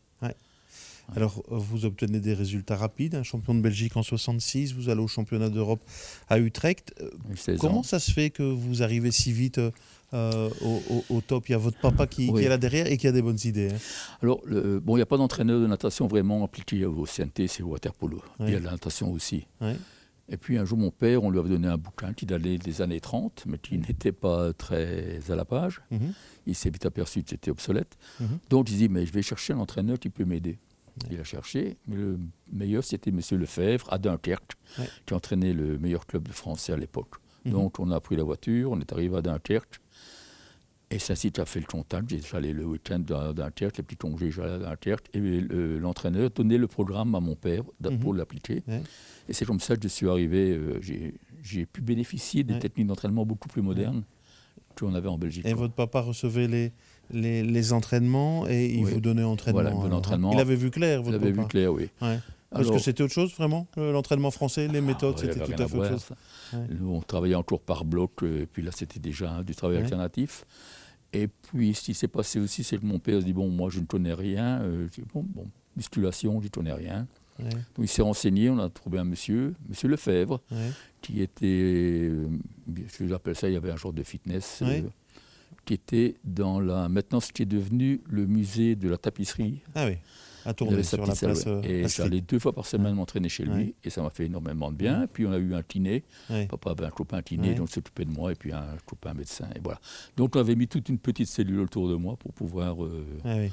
Alors, 1.15 1.43
vous 1.49 1.85
obtenez 1.85 2.21
des 2.21 2.35
résultats 2.35 2.77
rapides, 2.77 3.15
un 3.15 3.23
champion 3.23 3.55
de 3.55 3.61
Belgique 3.61 3.97
en 3.97 4.03
66, 4.03 4.73
vous 4.75 4.89
allez 4.89 5.01
au 5.01 5.09
championnat 5.09 5.49
d'Europe 5.51 5.83
à 6.29 6.39
Utrecht. 6.39 6.95
Euh, 7.01 7.11
J'ai 7.31 7.37
16 7.37 7.59
Comment 7.61 7.81
ans. 7.81 7.83
ça 7.83 7.99
se 8.01 8.11
fait 8.11 8.31
que 8.31 8.43
vous 8.43 8.83
arrivez 8.83 9.11
si 9.13 9.33
vite 9.33 9.61
euh, 10.15 10.51
au, 10.63 10.83
au- 10.91 11.05
au 11.17 11.21
top? 11.21 11.49
Il 11.49 11.53
y 11.53 11.55
a 11.55 11.59
votre 11.59 11.79
papa 11.79 12.07
qui, 12.07 12.31
Oui. 12.31 12.41
qui 12.41 12.47
est 12.47 12.49
là 12.49 12.59
derrière 12.59 12.87
et 12.87 12.97
qui 12.97 13.07
a 13.07 13.13
des 13.13 13.23
bonnes 13.23 13.39
idées. 13.45 13.71
hein. 13.73 13.79
Alors, 14.23 14.41
le- 14.47 14.81
bon, 14.81 14.97
il 14.97 15.01
n'y 15.01 15.03
a 15.03 15.07
pas 15.07 15.17
d'entraîneur 15.19 15.61
de 15.61 15.67
natation 15.67 16.07
vraiment 16.07 16.45
appliqué 16.45 16.85
au 16.87 17.05
CNT, 17.05 17.47
c'est 17.49 17.63
au 17.63 17.69
waterpolo. 17.69 18.23
Il 18.41 18.51
y 18.51 18.55
a 18.55 18.61
de 18.61 18.65
la 18.65 18.73
natation 18.73 19.13
aussi. 19.13 19.47
Et 20.29 20.37
puis 20.39 20.57
un 20.57 20.65
jour, 20.65 20.79
mon 20.79 20.91
père, 20.91 21.23
on 21.25 21.31
lui 21.31 21.39
avait 21.41 21.49
donné 21.51 21.69
un 21.69 21.77
bouquin 21.77 22.15
qui 22.15 22.25
datait 22.25 22.57
des 22.57 22.81
années 22.81 23.01
30, 23.01 23.43
mais 23.47 23.59
qui 23.59 23.77
n'était 23.77 24.13
pas 24.13 24.53
très 24.55 25.19
à 25.29 25.35
la 25.37 25.45
page. 25.45 25.83
Mhm. 25.91 26.15
Il 26.47 26.55
s'est 26.55 26.71
vite 26.71 26.87
aperçu 26.87 27.23
que 27.23 27.29
c'était 27.31 27.51
obsolète. 27.51 27.99
Mhm. 28.21 28.39
Donc 28.49 28.71
il 28.71 28.79
dit, 28.79 28.89
mais 28.89 29.05
je 29.05 29.13
vais 29.13 29.21
chercher 29.21 29.53
un 29.53 29.59
entraîneur 29.59 29.99
qui 29.99 30.09
peut 30.09 30.25
m'aider. 30.25 30.59
Il 31.11 31.19
a 31.19 31.25
cherché, 31.25 31.77
mais 31.89 31.97
le 31.97 32.19
meilleur, 32.53 32.85
c'était 32.85 33.11
M. 33.11 33.21
Lefebvre, 33.33 33.91
à 33.93 33.99
Dunkerque, 33.99 34.53
Ouais. 34.79 34.89
qui 35.07 35.15
entraînait 35.15 35.53
le 35.55 35.79
meilleur 35.79 36.07
club 36.07 36.29
de 36.29 36.33
français 36.33 36.73
à 36.73 36.77
l'époque. 36.77 37.15
Mhm. 37.45 37.53
Donc 37.53 37.81
on 37.81 37.91
a 37.91 38.01
pris 38.01 38.17
la 38.17 38.25
voiture, 38.25 38.71
on 38.73 38.81
est 38.81 38.93
arrivé 38.93 39.17
à 39.17 39.23
Dunkerque. 39.23 39.81
Et 40.91 40.99
ça, 40.99 41.17
si 41.17 41.33
tu 41.33 41.41
as 41.41 41.47
fait 41.47 41.61
le 41.61 41.65
contact, 41.67 42.13
j'allais 42.31 42.53
le 42.53 42.67
week-end 42.67 43.03
à 43.15 43.33
Dunkerque, 43.33 43.79
les 43.79 43.83
petits 43.83 43.97
congés, 43.97 44.31
j'allais 44.31 44.53
à 44.53 44.59
Dunkerque. 44.59 45.09
Et 45.15 45.21
le- 45.21 45.79
l'entraîneur 45.79 46.29
donnait 46.31 46.59
le 46.59 46.67
programme 46.69 47.15
à 47.15 47.21
mon 47.21 47.35
père 47.35 47.63
Mhm. 47.81 47.99
pour 47.99 48.13
l'appliquer. 48.13 48.63
Ouais. 48.69 48.83
Et 49.29 49.33
c'est 49.33 49.47
comme 49.47 49.61
ça 49.61 49.75
que 49.77 49.83
je 49.83 49.89
suis 49.89 50.09
arrivé, 50.11 50.51
euh, 50.53 50.79
j'ai- 50.83 51.15
j'ai 51.43 51.65
pu 51.65 51.81
bénéficier 51.81 52.45
des 52.45 52.55
Ouais. 52.55 52.61
techniques 52.61 52.89
d'entraînement 52.89 53.25
beaucoup 53.25 53.49
plus 53.49 53.63
modernes 53.63 54.03
qu'on 54.79 54.95
avait 54.95 55.09
en 55.09 55.17
Belgique. 55.17 55.47
Et 55.47 55.53
quoi. 55.53 55.63
votre 55.63 55.75
papa 55.75 56.03
recevait 56.03 56.47
les, 56.49 56.73
les, 57.13 57.43
les 57.43 57.73
entraînements 57.73 58.47
et 58.49 58.67
il 58.67 58.85
Oui. 58.85 58.93
vous 58.93 59.01
donnait 59.01 59.23
entraînement. 59.23 59.61
Voilà, 59.63 59.77
hein. 59.77 59.93
entraînement. 59.93 60.33
Il 60.33 60.41
avait 60.41 60.57
vu 60.57 60.71
clair, 60.71 60.99
Vous 61.03 61.11
votre 61.11 61.19
l'avez 61.19 61.31
papa 61.33 61.43
vu 61.43 61.49
clair, 61.49 61.73
oui. 61.73 61.89
Ouais. 62.01 62.19
Parce 62.51 62.65
Alors- 62.65 62.75
que 62.77 62.83
c'était 62.83 63.03
autre 63.03 63.15
chose, 63.15 63.33
vraiment 63.35 63.67
euh, 63.79 63.93
L'entraînement 63.93 64.31
français, 64.31 64.69
les 64.69 64.81
méthodes, 64.83 65.15
Ah, 65.17 65.21
ouais, 65.21 65.27
il 65.27 65.31
y 65.31 65.33
c'était 65.33 65.43
avait 65.45 65.55
tout 65.57 65.63
à 65.63 65.69
fait 65.69 65.77
autre 65.79 65.89
chose. 65.91 66.07
Ouais. 66.53 66.59
Nous, 66.79 66.89
on 66.95 67.01
travaillait 67.01 67.35
encore 67.35 67.61
par 67.61 67.85
bloc, 67.87 68.23
euh, 68.23 68.43
et 68.43 68.47
puis 68.47 68.63
là, 68.63 68.71
c'était 68.75 69.01
déjà 69.01 69.33
hein, 69.33 69.43
du 69.43 69.55
travail 69.55 69.79
alternatif. 69.79 70.45
Et 71.15 71.29
puis, 71.29 71.75
ce 71.75 71.83
qui 71.83 71.95
s'est 71.95 72.09
passé 72.09 72.39
aussi, 72.41 72.63
c'est 72.65 72.79
que 72.79 72.85
mon 72.87 72.99
père 72.99 73.21
se 73.21 73.25
dit 73.25 73.33
Bon, 73.33 73.49
moi, 73.49 73.71
je 73.71 73.81
ne 73.81 73.85
connais 73.87 74.13
rien. 74.15 74.61
Euh, 74.63 74.87
je 74.95 75.01
dis, 75.01 75.07
bon, 75.15 75.25
bon, 75.27 75.47
musculation, 75.77 76.41
je 76.41 76.47
ne 76.47 76.51
connais 76.51 76.73
rien. 76.73 77.07
Ouais, 77.39 77.49
Donc, 77.49 77.59
il 77.79 77.89
s'est 77.89 78.03
renseigné, 78.03 78.51
on 78.51 78.59
a 78.59 78.69
trouvé 78.69 78.99
un 78.99 79.05
monsieur, 79.05 79.55
monsieur 79.69 79.89
Lefebvre, 79.89 80.41
ouais. 80.51 80.71
qui 81.01 81.23
était, 81.23 81.47
euh, 82.11 82.29
je 82.99 83.05
l'appelle 83.05 83.35
ça, 83.37 83.49
il 83.49 83.55
y 83.55 83.57
avait 83.57 83.71
un 83.71 83.77
genre 83.77 83.93
de 83.95 84.03
fitness, 84.03 84.61
euh, 84.63 84.67
Ouais. 84.67 84.85
Qui 85.65 85.75
était 85.75 86.15
dans 86.25 86.61
la, 86.61 86.89
maintenant 86.89 87.21
ce 87.21 87.33
qui 87.33 87.43
est 87.43 87.47
devenu 87.47 88.01
le 88.09 88.27
musée 88.27 88.75
de 88.77 88.89
la 88.89 88.97
tapisserie. 88.99 89.61
Ah 89.75 89.87
oui, 89.87 89.97
à 90.45 90.53
tourner 90.55 90.83
sur 90.83 90.99
la 91.07 91.15
place. 91.15 91.45
euh, 91.47 91.63
et 91.63 91.87
j'allais 91.89 92.21
deux 92.21 92.39
fois 92.41 92.53
par 92.53 92.67
semaine 92.67 92.89
Ouais. 92.89 92.93
m'entraîner 92.95 93.29
chez 93.29 93.45
lui, 93.45 93.53
Ouais. 93.53 93.75
et 93.85 93.91
ça 93.91 94.03
m'a 94.03 94.11
fait 94.11 94.27
énormément 94.27 94.73
de 94.73 94.77
bien. 94.77 95.07
Puis 95.13 95.25
on 95.27 95.33
a 95.33 95.39
eu 95.39 95.55
un 95.55 95.63
kiné, 95.63 96.03
Ouais. 96.31 96.47
papa 96.47 96.73
avait 96.73 96.87
un 96.87 96.91
copain 96.91 97.23
kiné, 97.23 97.55
donc 97.55 97.69
il 97.71 97.75
s'occupait 97.75 98.05
de 98.05 98.11
moi, 98.11 98.33
et 98.33 98.35
puis 98.35 98.53
un 98.53 98.65
copain 98.87 99.15
médecin, 99.15 99.47
et 99.55 99.61
voilà. 99.63 99.81
Donc 100.17 100.35
on 100.37 100.41
avait 100.41 100.57
mis 100.57 100.67
toute 100.67 100.89
une 100.89 100.99
petite 100.99 101.29
cellule 101.29 101.61
autour 101.61 101.89
de 101.89 101.95
moi 101.95 102.17
pour 102.17 102.33
pouvoir 102.33 102.83
euh, 102.85 103.07
Ah 103.25 103.37
oui. 103.39 103.53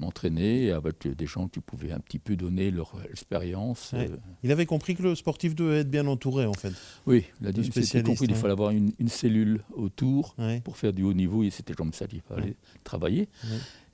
M'entraîner 0.00 0.70
avec 0.70 1.06
des 1.08 1.26
gens 1.26 1.48
qui 1.48 1.60
pouvaient 1.60 1.92
un 1.92 1.98
petit 2.00 2.18
peu 2.18 2.36
donner 2.36 2.70
leur 2.70 2.92
expérience. 3.10 3.92
Ouais. 3.92 4.08
euh, 4.10 4.16
Il 4.42 4.52
avait 4.52 4.66
compris 4.66 4.94
que 4.94 5.02
le 5.02 5.14
sportif 5.14 5.54
devait 5.54 5.78
être 5.80 5.90
bien 5.90 6.06
entouré, 6.06 6.46
en 6.46 6.52
fait. 6.52 6.72
Oui, 7.06 7.24
il 7.40 7.46
a 7.48 7.52
dit, 7.52 7.64
spécialiste, 7.64 8.06
compris, 8.06 8.26
il 8.26 8.32
ouais. 8.32 8.38
fallait 8.38 8.52
avoir 8.52 8.70
une, 8.70 8.92
une 8.98 9.08
cellule 9.08 9.60
autour 9.74 10.34
Ouais. 10.38 10.60
pour 10.60 10.76
faire 10.76 10.92
du 10.92 11.02
haut 11.02 11.14
niveau, 11.14 11.42
et 11.42 11.50
c'était 11.50 11.74
comme 11.74 11.92
ça 11.92 12.06
qu'il 12.06 12.20
fallait 12.20 12.42
Ouais. 12.48 12.56
travailler. 12.84 13.28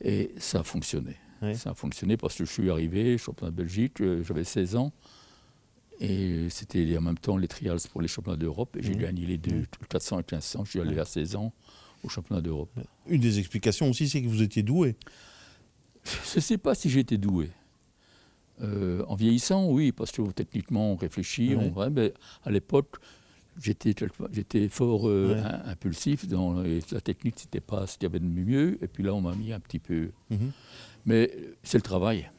Et 0.02 0.32
ça 0.38 0.60
a 0.60 0.62
fonctionné. 0.62 1.16
Ça 1.54 1.70
a 1.70 1.74
fonctionné 1.74 2.16
parce 2.16 2.36
que 2.36 2.46
je 2.46 2.50
suis 2.52 2.70
arrivé, 2.70 3.18
championnat 3.18 3.50
de 3.50 3.56
Belgique, 3.56 4.00
euh, 4.00 4.22
j'avais 4.24 4.44
16 4.44 4.76
ans, 4.76 4.92
et 6.00 6.46
c'était 6.50 6.96
en 6.96 7.02
même 7.02 7.18
temps 7.18 7.36
les 7.36 7.48
trials 7.48 7.78
pour 7.92 8.00
les 8.02 8.08
championnats 8.08 8.36
d'Europe, 8.38 8.76
et 8.78 8.82
j'ai 8.82 8.96
gagné 8.96 9.26
les 9.26 9.38
deux, 9.38 9.52
Ouais. 9.60 9.66
400 9.88 10.20
et 10.20 10.22
1500, 10.22 10.64
je 10.64 10.70
suis 10.70 10.80
allé 10.80 10.98
à 10.98 11.04
16 11.04 11.36
ans 11.36 11.52
au 12.02 12.08
championnat 12.08 12.40
d'Europe. 12.40 12.70
Une 13.06 13.20
des 13.20 13.38
explications 13.38 13.88
aussi, 13.90 14.08
c'est 14.08 14.22
que 14.22 14.26
vous 14.28 14.42
étiez 14.42 14.62
doué. 14.62 14.96
Je 16.04 16.36
ne 16.36 16.40
sais 16.40 16.58
pas 16.58 16.74
si 16.74 16.90
j'étais 16.90 17.16
doué. 17.18 17.48
Euh, 18.62 19.02
en 19.08 19.14
vieillissant, 19.16 19.68
oui, 19.68 19.90
parce 19.92 20.12
que 20.12 20.22
techniquement, 20.32 20.92
on 20.92 20.96
réfléchit. 20.96 21.54
Ouais. 21.54 21.72
On, 21.74 21.78
ouais, 21.80 21.90
mais 21.90 22.14
à 22.44 22.50
l'époque, 22.50 22.96
j'étais 23.60 24.68
fort 24.68 25.08
euh, 25.08 25.34
Ouais. 25.34 25.70
impulsif. 25.70 26.28
Dans, 26.28 26.62
et 26.64 26.80
la 26.92 27.00
technique, 27.00 27.34
c'était 27.38 27.60
pas 27.60 27.86
ce 27.86 27.94
qu'il 27.98 28.04
y 28.04 28.06
avait 28.06 28.20
de 28.20 28.24
mieux. 28.26 28.78
Et 28.82 28.86
puis 28.86 29.02
là, 29.02 29.14
on 29.14 29.20
m'a 29.20 29.34
mis 29.34 29.52
un 29.52 29.60
petit 29.60 29.78
peu. 29.80 30.10
Mhm. 30.30 30.52
Mais 31.06 31.30
euh, 31.36 31.54
c'est 31.62 31.78
le 31.78 31.82
travail. 31.82 32.30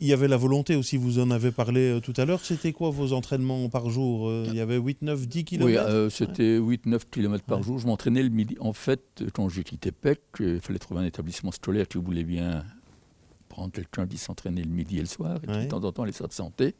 Il 0.00 0.08
y 0.08 0.12
avait 0.12 0.26
la 0.26 0.36
volonté 0.36 0.74
aussi, 0.74 0.96
vous 0.96 1.20
en 1.20 1.30
avez 1.30 1.52
parlé 1.52 2.00
tout 2.02 2.12
à 2.16 2.24
l'heure. 2.24 2.44
C'était 2.44 2.72
quoi 2.72 2.90
vos 2.90 3.12
entraînements 3.12 3.68
par 3.68 3.88
jour 3.88 4.32
Il 4.48 4.52
y 4.54 4.58
avait 4.58 4.76
8, 4.78 5.02
9, 5.02 5.28
10 5.28 5.38
Oui, 5.38 5.44
kilomètres 5.44 5.82
euh, 5.86 6.10
c'était 6.10 6.58
8-9 6.58 7.02
km 7.08 7.44
par 7.44 7.58
Ouais. 7.58 7.64
jour. 7.64 7.78
Je 7.78 7.86
m'entraînais 7.86 8.24
le 8.24 8.30
midi. 8.30 8.56
En 8.58 8.72
fait, 8.72 9.22
quand 9.32 9.48
j'ai 9.48 9.62
quitté 9.62 9.92
PEC, 9.92 10.18
il 10.40 10.58
fallait 10.60 10.80
trouver 10.80 11.02
un 11.02 11.04
établissement 11.04 11.52
scolaire 11.52 11.86
qui 11.86 11.98
voulait 11.98 12.24
bien 12.24 12.64
prendre 13.52 13.70
quelqu'un 13.72 14.06
qui 14.06 14.16
s'entraînait 14.18 14.62
le 14.64 14.70
midi 14.70 14.96
et 14.98 15.00
le 15.00 15.06
soir, 15.06 15.38
et 15.44 15.48
Ouais. 15.48 15.64
de 15.64 15.68
temps 15.70 15.84
en 15.84 15.92
temps 15.92 16.04
les 16.04 16.12
de 16.12 16.32
santé. 16.32 16.74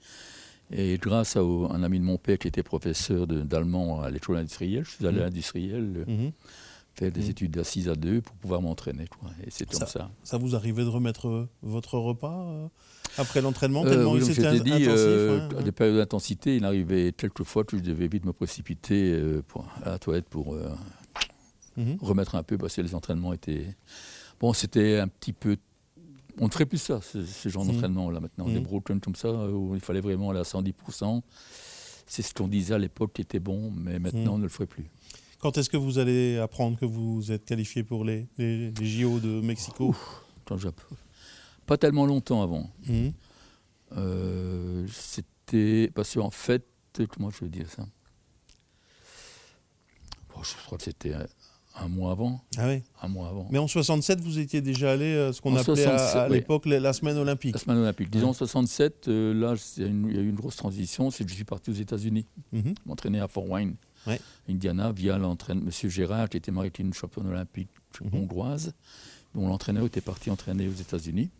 Et 0.73 0.97
grâce 0.97 1.37
à 1.37 1.45
au- 1.45 1.71
un 1.71 1.83
ami 1.83 1.99
de 2.00 2.05
mon 2.05 2.17
père 2.17 2.38
qui 2.38 2.49
était 2.49 2.62
professeur 2.62 3.26
d'allemand 3.26 4.00
à 4.00 4.11
l'école 4.11 4.38
industrielle, 4.38 4.85
je 4.85 4.91
suis 4.93 5.07
allé 5.07 5.17
Mhm. 5.19 5.23
à 5.23 5.25
l'industriel 5.26 5.95
euh, 5.97 6.05
Mhm. 6.11 6.33
faire 6.95 7.12
des 7.12 7.21
Mhm. 7.25 7.31
études 7.31 7.59
à 7.59 7.64
6 7.64 7.88
à 7.91 7.95
2 7.95 8.23
pour 8.23 8.35
pouvoir 8.37 8.62
m'entraîner. 8.62 9.05
Et 9.47 9.50
c'est 9.50 9.69
comme 9.71 9.87
ça. 9.87 10.11
Ça 10.25 10.38
vous 10.38 10.55
arrivait 10.57 10.83
de 10.85 10.88
remettre 10.88 11.29
euh, 11.29 11.49
votre 11.62 11.99
repas 11.99 12.47
euh, 12.47 12.69
après 13.19 13.43
l'entraînement 13.43 13.85
Euh, 13.85 13.91
tellement 13.91 14.12
oui, 14.12 14.21
il 14.21 14.25
comme 14.25 14.31
je 14.31 14.41
c'était 14.41 14.61
dit, 14.61 14.73
intensif 14.73 14.88
euh, 14.88 15.49
ouais, 15.49 15.55
à 15.55 15.59
ouais. 15.59 15.62
des 15.64 15.73
périodes 15.73 15.97
d'intensité, 15.99 16.57
il 16.57 16.64
arrivait 16.64 17.12
quelques 17.12 17.45
fois 17.45 17.64
que 17.64 17.76
je 17.76 17.83
devais 17.83 18.09
vite 18.09 18.25
me 18.25 18.33
précipiter 18.33 19.12
euh, 19.12 19.43
pour- 19.47 19.67
à 19.85 19.91
la 19.91 19.99
toilette 19.99 20.29
pour 20.31 20.55
euh, 20.55 20.71
Mhm. 21.76 21.99
remettre 22.00 22.35
un 22.35 22.43
peu 22.43 22.57
parce 22.57 22.76
que 22.76 22.81
les 22.83 22.95
entraînements 22.95 23.33
étaient. 23.35 23.67
Bon, 24.41 24.52
c'était 24.55 24.99
un 25.00 25.09
petit 25.09 25.33
peu. 25.35 25.57
On 26.40 26.46
ne 26.46 26.50
ferait 26.50 26.66
plus 26.66 26.78
ça, 26.78 27.00
ce, 27.02 27.24
ce 27.24 27.48
genre 27.48 27.64
Mhm. 27.64 27.72
d'entraînement 27.72 28.10
là 28.10 28.20
maintenant. 28.20 28.46
Des 28.46 28.54
Mhm. 28.60 28.62
broken 28.62 29.00
comme 29.00 29.14
ça, 29.14 29.28
euh, 29.28 29.52
où 29.52 29.74
il 29.74 29.80
fallait 29.80 30.00
vraiment 30.00 30.30
aller 30.30 30.40
à 30.40 30.44
110%. 30.44 31.22
C'est 32.06 32.22
ce 32.22 32.32
qu'on 32.34 32.48
disait 32.48 32.74
à 32.74 32.78
l'époque 32.78 33.12
qui 33.14 33.22
était 33.22 33.38
bon, 33.40 33.70
mais 33.70 33.98
maintenant 33.98 34.22
Mhm. 34.22 34.28
on 34.34 34.38
ne 34.38 34.42
le 34.44 34.48
ferait 34.48 34.66
plus. 34.66 34.84
Quand 35.38 35.56
est-ce 35.58 35.68
que 35.70 35.76
vous 35.76 35.98
allez 35.98 36.38
apprendre 36.38 36.78
que 36.78 36.84
vous 36.84 37.32
êtes 37.32 37.44
qualifié 37.44 37.82
pour 37.84 38.04
les, 38.04 38.28
les, 38.38 38.70
les 38.70 38.86
JO 38.86 39.18
de 39.20 39.40
Mexico? 39.40 39.94
Quand 40.44 40.56
j'ai- 40.56 40.68
Pas 41.66 41.76
tellement 41.78 42.06
longtemps 42.06 42.42
avant. 42.42 42.70
Mhm. 42.86 43.12
Euh, 43.96 44.86
C'était. 44.92 45.90
Parce 45.94 46.14
qu'en 46.14 46.30
fait, 46.30 46.64
comment 47.10 47.30
je 47.30 47.40
veux 47.44 47.50
dire 47.50 47.68
ça 47.70 47.86
Bon, 50.34 50.42
Je 50.42 50.54
crois 50.64 50.78
que 50.78 50.84
c'était 50.84 51.12
un, 51.76 51.88
mois 51.88 52.12
avant. 52.12 52.43
Ah 52.59 52.69
oui. 52.69 52.83
Un 53.02 53.09
mois 53.09 53.29
avant. 53.29 53.47
Mais 53.50 53.59
en 53.59 53.67
67, 53.69 54.21
vous 54.21 54.38
étiez 54.38 54.61
déjà 54.61 54.93
allé 54.93 55.17
à 55.19 55.33
ce 55.33 55.41
qu'on 55.41 55.52
En 55.55 55.57
appelait 55.57 55.85
à- 55.87 55.99
67, 55.99 56.17
à, 56.17 56.26
oui. 56.29 56.35
l'époque 56.37 56.67
la, 56.67 56.81
la 56.81 56.93
semaine 56.93 57.17
olympique. 57.17 57.55
La 57.55 57.61
semaine 57.61 57.79
olympique. 57.79 58.11
Disons 58.11 58.29
Ouais. 58.29 58.35
67, 58.35 59.09
euh, 59.09 59.33
là, 59.35 59.55
il 59.79 59.83
y 59.83 60.19
a 60.19 60.21
eu 60.21 60.29
une 60.29 60.35
grosse 60.35 60.57
transition, 60.57 61.11
c'est 61.11 61.25
que 61.25 61.31
je 61.31 61.35
suis 61.37 61.45
parti 61.45 61.71
aux 61.71 61.75
États-Unis, 61.75 62.26
Mhm. 62.52 62.75
m'entraîner 62.87 63.21
à 63.21 63.29
Fort 63.29 63.49
Wayne, 63.49 63.75
Ouais. 64.07 64.21
Indiana, 64.49 64.93
via 64.93 65.17
l'entraîneur, 65.19 65.64
M. 65.64 65.91
Gérard, 65.91 66.29
qui 66.29 66.37
était 66.37 66.50
maritime 66.52 66.93
championne 66.93 67.26
olympique 67.29 67.69
Mhm. 68.02 68.21
hongroise, 68.23 68.73
dont 69.35 69.47
l'entraîneur 69.49 69.87
était 69.87 70.00
parti 70.00 70.31
entraîner 70.31 70.69
aux 70.69 70.73
États-Unis. 70.81 71.31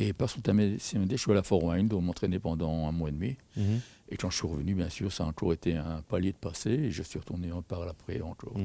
Et 0.00 0.12
par 0.12 0.28
son 0.28 0.40
CMD, 0.40 1.12
je 1.12 1.16
suis 1.22 1.30
à 1.30 1.34
la 1.34 1.44
Fort 1.44 1.62
Wayne, 1.62 1.88
où 1.92 1.96
on 1.96 2.00
m'entraînait 2.00 2.40
pendant 2.40 2.88
un 2.88 2.92
mois 2.92 3.10
et 3.10 3.12
demi. 3.12 3.36
Mhm. 3.56 3.80
Et 4.08 4.16
quand 4.16 4.28
je 4.28 4.36
suis 4.38 4.46
revenu, 4.48 4.74
bien 4.74 4.90
sûr, 4.90 5.12
ça 5.12 5.24
a 5.26 5.32
toujours 5.32 5.52
été 5.52 5.76
un 5.76 6.02
palier 6.08 6.32
de 6.32 6.36
passé. 6.36 6.70
Et 6.70 6.90
je 6.90 7.02
suis 7.04 7.18
retourné 7.18 7.50
par 7.68 7.82
après 7.82 8.20
encore. 8.20 8.56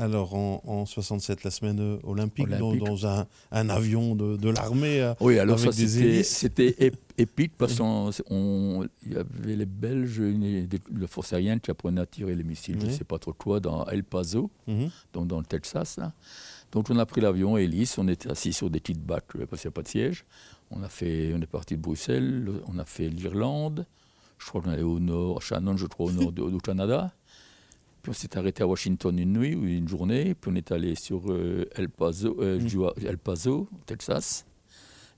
Alors 0.00 0.34
en, 0.34 0.62
en 0.66 0.86
67, 0.86 1.44
la 1.44 1.50
semaine 1.50 1.98
olympique, 2.04 2.46
dans, 2.78 3.06
un, 3.06 3.26
un 3.52 3.68
avion 3.68 4.14
de, 4.16 4.36
de 4.36 4.48
l'armée. 4.50 5.00
euh, 5.02 5.14
Oui, 5.20 5.38
alors 5.38 5.58
Avec 5.58 5.72
ça 5.72 5.82
des 5.82 6.22
c'était 6.24 6.92
épique 7.18 7.52
parce 7.58 7.74
qu'il 7.74 9.12
y 9.12 9.16
avait 9.16 9.56
les 9.56 9.66
Belges, 9.66 10.20
le 10.20 11.06
force 11.06 11.32
aérienne 11.34 11.60
qui 11.60 11.70
apprenait 11.70 12.00
à 12.00 12.06
tirer 12.06 12.34
les 12.34 12.44
missiles, 12.44 12.78
je 12.80 12.86
ne 12.86 12.90
sais 12.92 13.04
pas 13.04 13.18
trop 13.18 13.32
quoi, 13.34 13.60
dans 13.60 13.84
El 13.86 14.04
Paso, 14.04 14.50
mhm. 14.66 14.90
donc 15.12 15.26
dans 15.26 15.38
le 15.38 15.44
Texas. 15.44 15.98
Là. 15.98 16.12
Donc 16.72 16.88
on 16.88 16.98
a 16.98 17.04
pris 17.04 17.20
l'avion 17.20 17.56
hélice, 17.58 17.98
on 17.98 18.08
était 18.08 18.30
assis 18.30 18.52
sur 18.52 18.70
des 18.70 18.80
petites 18.80 19.04
bacs 19.04 19.24
euh, 19.36 19.44
parce 19.46 19.60
qu'il 19.62 19.68
n'y 19.68 19.72
a 19.72 19.76
pas 19.76 19.82
de 19.82 19.88
siège. 19.88 20.24
On, 20.70 20.82
a 20.82 20.88
fait, 20.88 21.32
on 21.36 21.42
est 21.42 21.46
parti 21.46 21.76
de 21.76 21.82
Bruxelles, 21.82 22.42
le- 22.44 22.62
on 22.68 22.78
a 22.78 22.84
fait 22.84 23.08
l'Irlande, 23.08 23.86
je 24.38 24.46
crois 24.46 24.62
qu'on 24.62 24.70
allait 24.70 24.82
au 24.82 25.00
nord, 25.00 25.42
Shannon, 25.42 25.76
je 25.76 25.86
crois, 25.86 26.06
au 26.06 26.12
nord 26.12 26.32
du 26.32 26.58
Canada. 26.58 27.12
Puis 28.02 28.10
on 28.10 28.14
s'est 28.14 28.36
arrêté 28.38 28.62
à 28.62 28.66
Washington 28.66 29.18
une 29.18 29.32
nuit 29.32 29.54
ou 29.54 29.66
une 29.66 29.88
journée. 29.88 30.34
Puis 30.34 30.50
on 30.52 30.54
est 30.56 30.72
allé 30.72 30.94
sur 30.94 31.30
euh, 31.30 31.66
El, 31.74 31.88
Paso, 31.88 32.36
euh, 32.40 32.58
Mm. 32.60 32.66
Jua- 32.66 32.94
El 33.06 33.18
Paso, 33.18 33.68
Texas. 33.86 34.46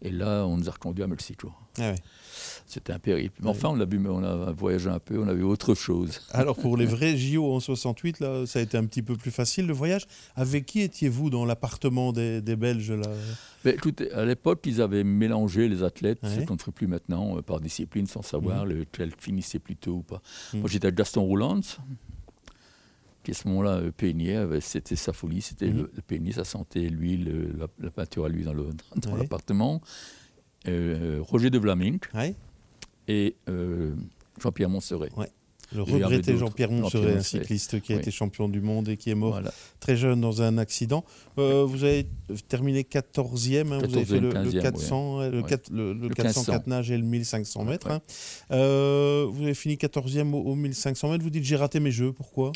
Et 0.04 0.10
là, 0.10 0.44
on 0.48 0.56
nous 0.56 0.68
a 0.68 0.72
reconduits 0.72 1.04
à 1.04 1.06
Mexico. 1.06 1.52
Ah 1.78 1.90
ouais. 1.92 1.94
C'était 2.66 2.92
un 2.92 2.98
périple. 2.98 3.40
Mais 3.40 3.48
enfin, 3.50 3.68
on 3.68 3.78
a, 3.80 3.86
mais 3.86 4.08
on 4.08 4.24
a 4.24 4.50
voyagé 4.50 4.88
un 4.90 4.98
peu, 4.98 5.16
on 5.22 5.28
a 5.28 5.32
vu 5.32 5.44
autre 5.44 5.74
chose. 5.76 6.20
Alors 6.32 6.56
pour 6.56 6.76
les 6.76 6.86
vrais 6.94 7.16
JO 7.16 7.54
en 7.54 7.60
68, 7.60 8.18
là, 8.18 8.44
ça 8.46 8.58
a 8.58 8.62
été 8.62 8.76
un 8.76 8.84
petit 8.84 9.02
peu 9.02 9.14
plus 9.16 9.30
facile 9.30 9.66
le 9.68 9.72
voyage. 9.72 10.06
Avec 10.34 10.66
qui 10.66 10.80
étiez-vous 10.80 11.30
dans 11.30 11.44
l'appartement 11.44 12.12
des, 12.12 12.40
des 12.40 12.56
Belges 12.56 12.90
là? 12.90 13.06
Mais 13.64 13.74
écoute, 13.74 14.02
à 14.12 14.24
l'époque, 14.24 14.62
ils 14.66 14.82
avaient 14.82 15.04
mélangé 15.04 15.68
les 15.68 15.84
athlètes, 15.84 16.18
Ouais. 16.24 16.40
ce 16.40 16.44
qu'on 16.46 16.54
ne 16.54 16.58
ferait 16.58 16.72
plus 16.72 16.88
maintenant, 16.88 17.36
euh, 17.38 17.42
par 17.42 17.60
discipline, 17.60 18.08
sans 18.08 18.22
savoir 18.22 18.66
lequel 18.66 19.12
finissait 19.16 19.60
plus 19.60 19.76
tôt 19.76 19.98
ou 19.98 20.02
pas. 20.02 20.20
Moi, 20.52 20.68
j'étais 20.68 20.86
avec 20.86 20.96
Gaston 20.96 21.22
Rouland, 21.22 21.60
qui 23.22 23.30
à 23.30 23.34
ce 23.34 23.46
moment-là 23.48 23.76
euh, 23.76 23.90
peignait, 23.96 24.36
c'était 24.60 24.96
sa 24.96 25.12
folie, 25.12 25.42
c'était 25.42 25.68
Mhm. 25.68 25.76
le, 25.76 25.90
le 25.94 26.02
peigner, 26.02 26.32
ça 26.32 26.44
sentait 26.44 26.88
l'huile, 26.88 27.52
la, 27.58 27.66
la 27.80 27.90
peinture 27.90 28.24
à 28.24 28.28
lui 28.28 28.42
dans 28.44 28.52
le- 28.52 28.64
Ouais. 28.64 29.18
l'appartement. 29.18 29.80
Euh, 30.68 31.18
Roger 31.22 31.50
de 31.50 31.58
Vlaming 31.58 31.98
Ouais. 32.14 32.34
et 33.08 33.34
euh, 33.48 33.94
Jean-Pierre 34.40 34.68
Montseret. 34.68 35.10
Le 35.74 35.78
y 35.78 35.94
avait 35.94 36.04
regretté. 36.04 36.36
Jean-Pierre 36.36 36.70
Montserrat, 36.70 37.12
un 37.12 37.20
cycliste 37.22 37.80
qui 37.80 37.94
a 37.94 37.96
été 37.96 38.10
champion 38.10 38.46
du 38.46 38.60
monde 38.60 38.90
et 38.90 38.98
qui 38.98 39.08
est 39.08 39.14
mort 39.14 39.32
Voilà. 39.32 39.52
très 39.80 39.96
jeune 39.96 40.20
dans 40.20 40.42
un 40.42 40.58
accident. 40.58 41.02
Euh, 41.38 41.64
vous 41.64 41.82
avez 41.84 42.06
terminé 42.48 42.82
14e, 42.84 43.72
hein, 43.72 43.78
vous 43.78 43.96
avez 43.96 44.04
fait 44.04 44.20
le, 44.20 44.28
14e, 44.30 44.44
le 44.44 44.50
15e, 44.50 44.62
400, 44.62 45.20
euh, 45.22 45.30
le, 45.30 45.40
Ouais. 45.40 45.48
4, 45.48 45.70
le, 45.70 45.94
le 45.94 46.08
Le 46.08 46.14
404 46.14 46.46
1500. 46.46 46.62
nage 46.66 46.90
et 46.90 46.98
le 46.98 47.04
1500 47.04 47.64
mètres. 47.64 47.88
Ouais. 47.88 47.94
hein. 48.50 49.30
Vous 49.32 49.42
avez 49.42 49.54
fini 49.54 49.76
14e 49.76 50.34
au, 50.34 50.42
au 50.42 50.54
1500 50.54 51.10
mètres. 51.10 51.24
Vous 51.24 51.30
dites 51.30 51.44
j'ai 51.44 51.56
raté 51.56 51.80
mes 51.80 51.90
jeux. 51.90 52.12
Pourquoi? 52.12 52.52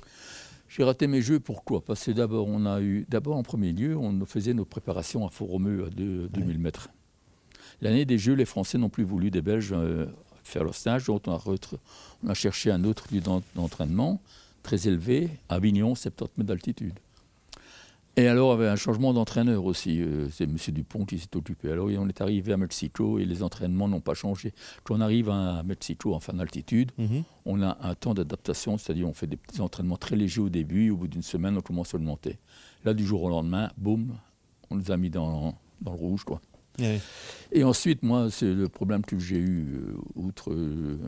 J'ai 0.68 0.82
raté 0.84 1.06
mes 1.06 1.22
jeux, 1.22 1.38
pourquoi? 1.40 1.84
Parce 1.84 2.04
que 2.04 2.10
d'abord, 2.10 2.46
on 2.48 2.66
a 2.66 2.80
eu, 2.80 3.06
d'abord 3.08 3.36
en 3.36 3.42
premier 3.42 3.72
lieu, 3.72 3.96
on 3.96 4.24
faisait 4.24 4.52
nos 4.54 4.64
préparations 4.64 5.26
à 5.26 5.30
Fort-Romeu 5.30 5.86
à 5.86 5.90
deux- 5.90 6.28
2000 6.28 6.58
mètres. 6.58 6.88
L'année 7.80 8.04
des 8.04 8.18
Jeux, 8.18 8.34
les 8.34 8.44
Français 8.46 8.78
n'ont 8.78 8.88
plus 8.88 9.04
voulu 9.04 9.30
des 9.30 9.42
Belges 9.42 9.72
euh, 9.72 10.06
faire 10.44 10.64
leur 10.64 10.74
stage, 10.74 11.04
donc 11.06 11.22
on 11.28 11.32
a, 11.32 11.36
retre- 11.38 11.76
on 12.24 12.28
a 12.30 12.34
cherché 12.34 12.70
un 12.70 12.84
autre 12.84 13.06
lieu 13.12 13.20
d'en- 13.20 13.42
d'entraînement 13.54 14.20
très 14.62 14.88
élevé, 14.88 15.30
à 15.48 15.56
Avignon, 15.56 15.94
70 15.94 16.38
mètres 16.38 16.48
d'altitude. 16.48 16.94
Et 18.18 18.28
alors, 18.28 18.54
il 18.54 18.60
y 18.60 18.62
avait 18.62 18.68
un 18.68 18.76
changement 18.76 19.12
d'entraîneur 19.12 19.66
aussi. 19.66 20.00
euh, 20.00 20.28
c'est 20.30 20.44
M. 20.44 20.56
Dupont 20.68 21.04
qui 21.04 21.18
s'est 21.18 21.36
occupé. 21.36 21.70
Alors, 21.70 21.88
on 21.98 22.08
est 22.08 22.20
arrivé 22.22 22.52
à 22.54 22.56
Mexico 22.56 23.18
et 23.18 23.26
les 23.26 23.42
entraînements 23.42 23.88
n'ont 23.88 24.00
pas 24.00 24.14
changé. 24.14 24.54
Quand 24.84 24.96
on 24.96 25.00
arrive 25.02 25.28
à 25.28 25.62
Mexico 25.64 26.14
en 26.14 26.20
fin 26.20 26.32
d'altitude, 26.32 26.92
Mhm. 26.96 27.24
on 27.44 27.60
a 27.62 27.76
un 27.82 27.94
temps 27.94 28.14
d'adaptation, 28.14 28.78
c'est-à-dire 28.78 29.06
on 29.06 29.12
fait 29.12 29.26
des 29.26 29.36
petits 29.36 29.60
entraînements 29.60 29.98
très 29.98 30.16
légers 30.16 30.40
au 30.40 30.48
début, 30.48 30.88
au 30.90 30.96
bout 30.96 31.08
d'une 31.08 31.22
semaine, 31.22 31.58
on 31.58 31.60
commence 31.60 31.94
à 31.94 31.98
le 31.98 32.04
monter. 32.04 32.38
Là, 32.84 32.94
du 32.94 33.04
jour 33.04 33.22
au 33.22 33.28
lendemain, 33.28 33.70
boum, 33.76 34.14
on 34.70 34.76
nous 34.76 34.90
a 34.90 34.96
mis 34.96 35.10
dans, 35.10 35.54
dans 35.82 35.92
le 35.92 35.98
rouge. 35.98 36.24
Quoi. 36.24 36.40
Et 37.52 37.64
ensuite, 37.64 38.02
moi, 38.02 38.30
c'est 38.30 38.52
le 38.52 38.68
problème 38.68 39.02
que 39.04 39.18
j'ai 39.18 39.36
eu, 39.38 39.74
euh, 39.74 39.94
outre 40.14 40.52
euh, 40.52 40.98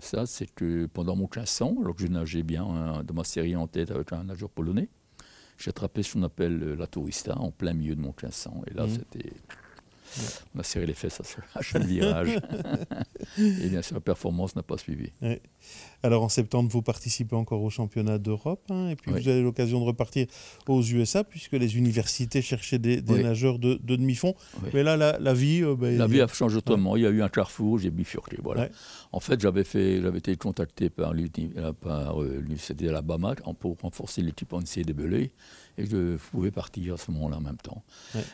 ça, 0.00 0.26
c'est 0.26 0.46
que 0.54 0.86
pendant 0.86 1.16
mon 1.16 1.24
1500, 1.24 1.74
alors 1.80 1.96
que 1.96 2.02
je 2.02 2.06
nageais 2.08 2.42
bien 2.44 2.64
hein, 2.64 3.02
dans 3.04 3.14
ma 3.14 3.24
série 3.24 3.56
en 3.56 3.66
tête 3.66 3.90
avec 3.90 4.12
un 4.12 4.22
nageur 4.24 4.48
polonais, 4.50 4.88
j'ai 5.58 5.70
attrapé 5.70 6.02
ce 6.02 6.12
qu'on 6.14 6.22
appelle 6.22 6.62
euh, 6.62 6.74
la 6.76 6.86
tourista 6.86 7.36
en 7.38 7.50
plein 7.50 7.72
milieu 7.72 7.94
de 7.96 8.00
mon 8.00 8.08
1500. 8.08 8.62
Et 8.68 8.74
là, 8.74 8.84
Mhm. 8.84 8.90
c'était. 8.90 9.32
On 10.54 10.60
a 10.60 10.62
serré 10.62 10.86
les 10.86 10.94
fesses 10.94 11.20
à, 11.20 11.58
à 11.58 11.62
chaque 11.62 11.82
virage. 11.86 12.38
et 13.38 13.68
bien 13.68 13.82
sûr, 13.82 13.94
la 13.94 14.00
performance 14.00 14.56
n'a 14.56 14.62
pas 14.62 14.78
suivi. 14.78 15.10
Alors 16.02 16.22
en 16.22 16.28
septembre, 16.28 16.70
vous 16.70 16.82
participez 16.82 17.34
encore 17.36 17.62
au 17.62 17.70
championnat 17.70 18.18
d'Europe, 18.18 18.62
hein, 18.70 18.88
et 18.90 18.96
puis 18.96 19.10
Oui. 19.12 19.20
vous 19.22 19.28
avez 19.28 19.42
l'occasion 19.42 19.80
de 19.80 19.84
repartir 19.84 20.26
aux 20.68 20.82
USA, 20.82 21.24
puisque 21.24 21.52
les 21.52 21.76
universités 21.76 22.42
cherchaient 22.42 22.78
des, 22.78 23.00
des 23.02 23.14
Oui. 23.14 23.22
nageurs 23.24 23.58
de, 23.58 23.74
de 23.82 23.96
demi-fond. 23.96 24.34
Oui. 24.62 24.70
Mais 24.74 24.82
là, 24.82 24.96
la, 24.96 25.18
la 25.18 25.34
vie... 25.34 25.62
euh, 25.62 25.76
La 25.98 26.06
vie 26.06 26.20
a 26.20 26.28
changé 26.28 26.56
totalement. 26.56 26.96
Il 26.96 27.02
y 27.02 27.06
a 27.06 27.10
eu 27.10 27.22
un 27.22 27.28
carrefour, 27.28 27.78
j'ai 27.78 27.90
bifurqué. 27.90 28.36
Voilà. 28.42 28.62
Ouais. 28.62 28.70
En 29.12 29.20
fait, 29.20 29.40
j'avais 29.40 29.62
été 29.62 30.36
contacté 30.36 30.90
par 30.90 31.12
euh, 31.12 31.72
euh, 31.86 32.40
l'université 32.40 32.86
d'Alabama 32.86 33.34
pour 33.58 33.76
renforcer 33.82 34.22
l'équipe 34.22 34.52
en 34.52 34.60
NCAA 34.60 35.30
et 35.78 35.84
je 35.86 36.16
pouvais 36.30 36.50
partir 36.50 36.94
à 36.94 36.96
ce 36.96 37.10
moment-là 37.10 37.36
en 37.36 37.40
même 37.40 37.56
temps. 37.58 37.82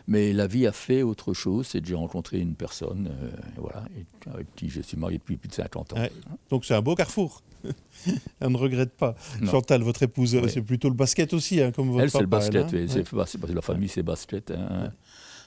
Mais 0.07 0.33
la 0.33 0.47
vie 0.47 0.67
a 0.67 0.73
fait 0.73 1.03
autre 1.03 1.33
chose, 1.35 1.62
c'est 1.63 1.81
que 1.81 1.87
j'ai 1.89 1.95
rencontré 1.95 2.41
une 2.41 2.55
personne, 2.55 3.09
euh, 3.11 3.31
voilà, 3.57 3.85
avec 4.33 4.55
qui 4.55 4.69
je 4.69 4.81
suis 4.81 4.97
marié 4.97 5.19
depuis 5.19 5.37
plus 5.37 5.49
de 5.49 5.55
50 5.55 5.93
ans. 5.93 5.97
Ouais. 5.97 6.13
Donc 6.51 6.65
c'est 6.65 6.75
un 6.75 6.83
beau 6.83 6.95
carrefour. 6.95 7.43
On 8.41 8.51
ne 8.51 8.57
regrette 8.57 8.93
pas. 8.93 9.15
Non. 9.41 9.51
Chantal, 9.53 9.83
votre 9.83 10.03
épouse, 10.03 10.37
c'est 10.49 10.63
plutôt 10.63 10.89
le 10.89 10.97
basket 10.97 11.33
aussi, 11.33 11.61
hein, 11.61 11.71
comme 11.73 11.89
votre 11.91 12.03
Elle, 12.03 12.11
c'est 12.11 12.21
le 12.21 12.27
papa, 12.29 12.45
elle, 12.47 12.53
basket. 12.53 12.75
hein. 12.75 12.79
oui. 12.83 12.89
C'est- 12.89 13.15
bah, 13.15 13.25
c'est 13.27 13.39
parce 13.39 13.51
que 13.51 13.57
la 13.57 13.63
famille, 13.63 13.89
c'est 13.89 14.03
basket. 14.03 14.51
hein. 14.51 14.93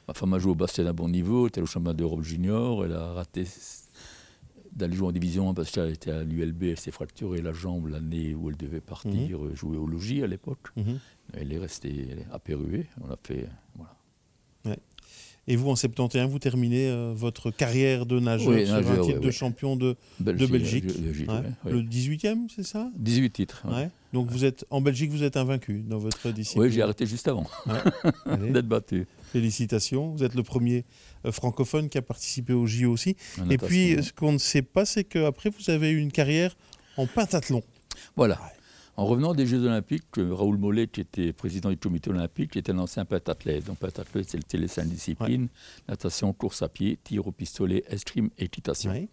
Ma 0.07 0.13
femme 0.13 0.33
a 0.35 0.39
joué 0.39 0.51
au 0.51 0.55
basket 0.55 0.85
à 0.87 0.93
bon 0.93 1.09
niveau, 1.09 1.45
elle 1.45 1.49
était 1.49 1.61
au 1.61 1.65
championnat 1.65 1.93
d'Europe 1.93 2.21
junior, 2.23 2.85
elle 2.85 2.93
a 2.93 3.13
raté 3.13 3.45
d'aller 4.71 4.95
jouer 4.95 5.07
en 5.07 5.11
division 5.11 5.49
1 5.49 5.53
parce 5.53 5.71
qu'elle 5.71 5.91
était 5.91 6.11
à 6.11 6.23
l'ULB, 6.23 6.63
elle 6.63 6.79
s'est 6.79 6.91
fracturé 6.91 7.41
la 7.41 7.53
jambe 7.53 7.87
l'année 7.87 8.35
où 8.35 8.49
elle 8.49 8.57
devait 8.57 8.81
partir 8.81 9.43
euh, 9.43 9.55
jouer 9.55 9.77
au 9.77 9.87
logis 9.87 10.21
à 10.21 10.27
l'époque. 10.27 10.67
Mhm. 10.75 10.99
Elle 11.33 11.53
est 11.53 11.57
restée 11.57 12.09
à 12.31 12.39
Pérué. 12.39 12.85
On 13.01 13.09
a 13.09 13.15
fait. 13.23 13.47
Voilà. 13.75 14.77
Et 15.47 15.55
vous, 15.55 15.69
en 15.69 15.75
71, 15.75 16.27
vous 16.29 16.39
terminez 16.39 16.87
euh, 16.87 17.13
votre 17.15 17.51
carrière 17.51 18.05
de 18.07 18.19
nageur 18.19 18.47
Oui, 18.49 18.65
sur 18.65 18.75
nageur, 18.75 19.03
un 19.03 19.07
titre 19.07 19.19
de 19.19 19.31
champion 19.31 19.75
de, 19.75 19.95
Belgique, 20.19 20.49
Belgique. 20.51 20.85
euh, 20.85 21.01
Belgique, 21.01 21.29
ouais. 21.29 21.71
le 21.71 21.81
18e, 21.83 22.37
c'est 22.55 22.63
ça? 22.65 22.89
18 22.97 23.29
titres. 23.31 23.61
ouais. 23.65 23.73
Ouais. 23.75 23.89
Donc 24.11 24.31
vous 24.31 24.45
êtes 24.45 24.65
en 24.69 24.79
Belgique, 24.81 25.11
vous 25.11 25.23
êtes 25.23 25.35
invaincu 25.37 25.83
dans 25.85 25.97
votre 25.99 26.29
discipline. 26.31 26.63
Oui, 26.63 26.71
j'ai 26.71 26.81
arrêté 26.81 27.05
juste 27.05 27.27
avant 27.27 27.45
d'être 28.25 28.67
battu. 28.67 29.05
félicitations. 29.33 30.11
Vous 30.15 30.23
êtes 30.23 30.35
le 30.35 30.43
premier 30.43 30.85
euh, 31.25 31.31
francophone 31.33 31.89
qui 31.89 31.97
a 31.97 32.01
participé 32.01 32.53
au 32.53 32.65
JO 32.65 32.91
aussi. 32.91 33.17
en 33.41 33.49
Et 33.49 33.57
puis, 33.57 34.01
ce 34.01 34.13
qu'on 34.13 34.31
ne 34.31 34.37
sait 34.37 34.61
pas, 34.61 34.85
c'est 34.85 35.03
qu'après, 35.03 35.49
vous 35.49 35.69
avez 35.69 35.89
eu 35.91 35.97
une 35.99 36.11
carrière 36.13 36.55
en 36.97 37.07
pentathlon. 37.07 37.61
Voilà. 38.15 38.39
En 38.97 39.05
revenant 39.05 39.33
des 39.33 39.45
Jeux 39.45 39.63
Olympiques, 39.65 40.05
Raoul 40.17 40.57
Mollet, 40.57 40.87
qui 40.87 41.01
était 41.01 41.33
président 41.33 41.69
du 41.69 41.77
comité 41.77 42.09
olympique, 42.11 42.55
était 42.55 42.71
un 42.71 42.79
ancien 42.79 43.03
pentathlète. 43.03 43.65
Donc, 43.65 43.77
pentathlète, 43.79 44.29
c'était 44.29 44.57
les 44.57 44.69
cinq 44.69 44.87
disciplines 44.87 45.49
natation, 45.89 46.31
course 46.31 46.61
à 46.61 46.69
pied, 46.69 46.97
tir 47.03 47.27
au 47.27 47.31
pistolet, 47.33 47.83
escrime, 47.89 48.29
équitation. 48.37 48.91
Ouais. 48.91 49.09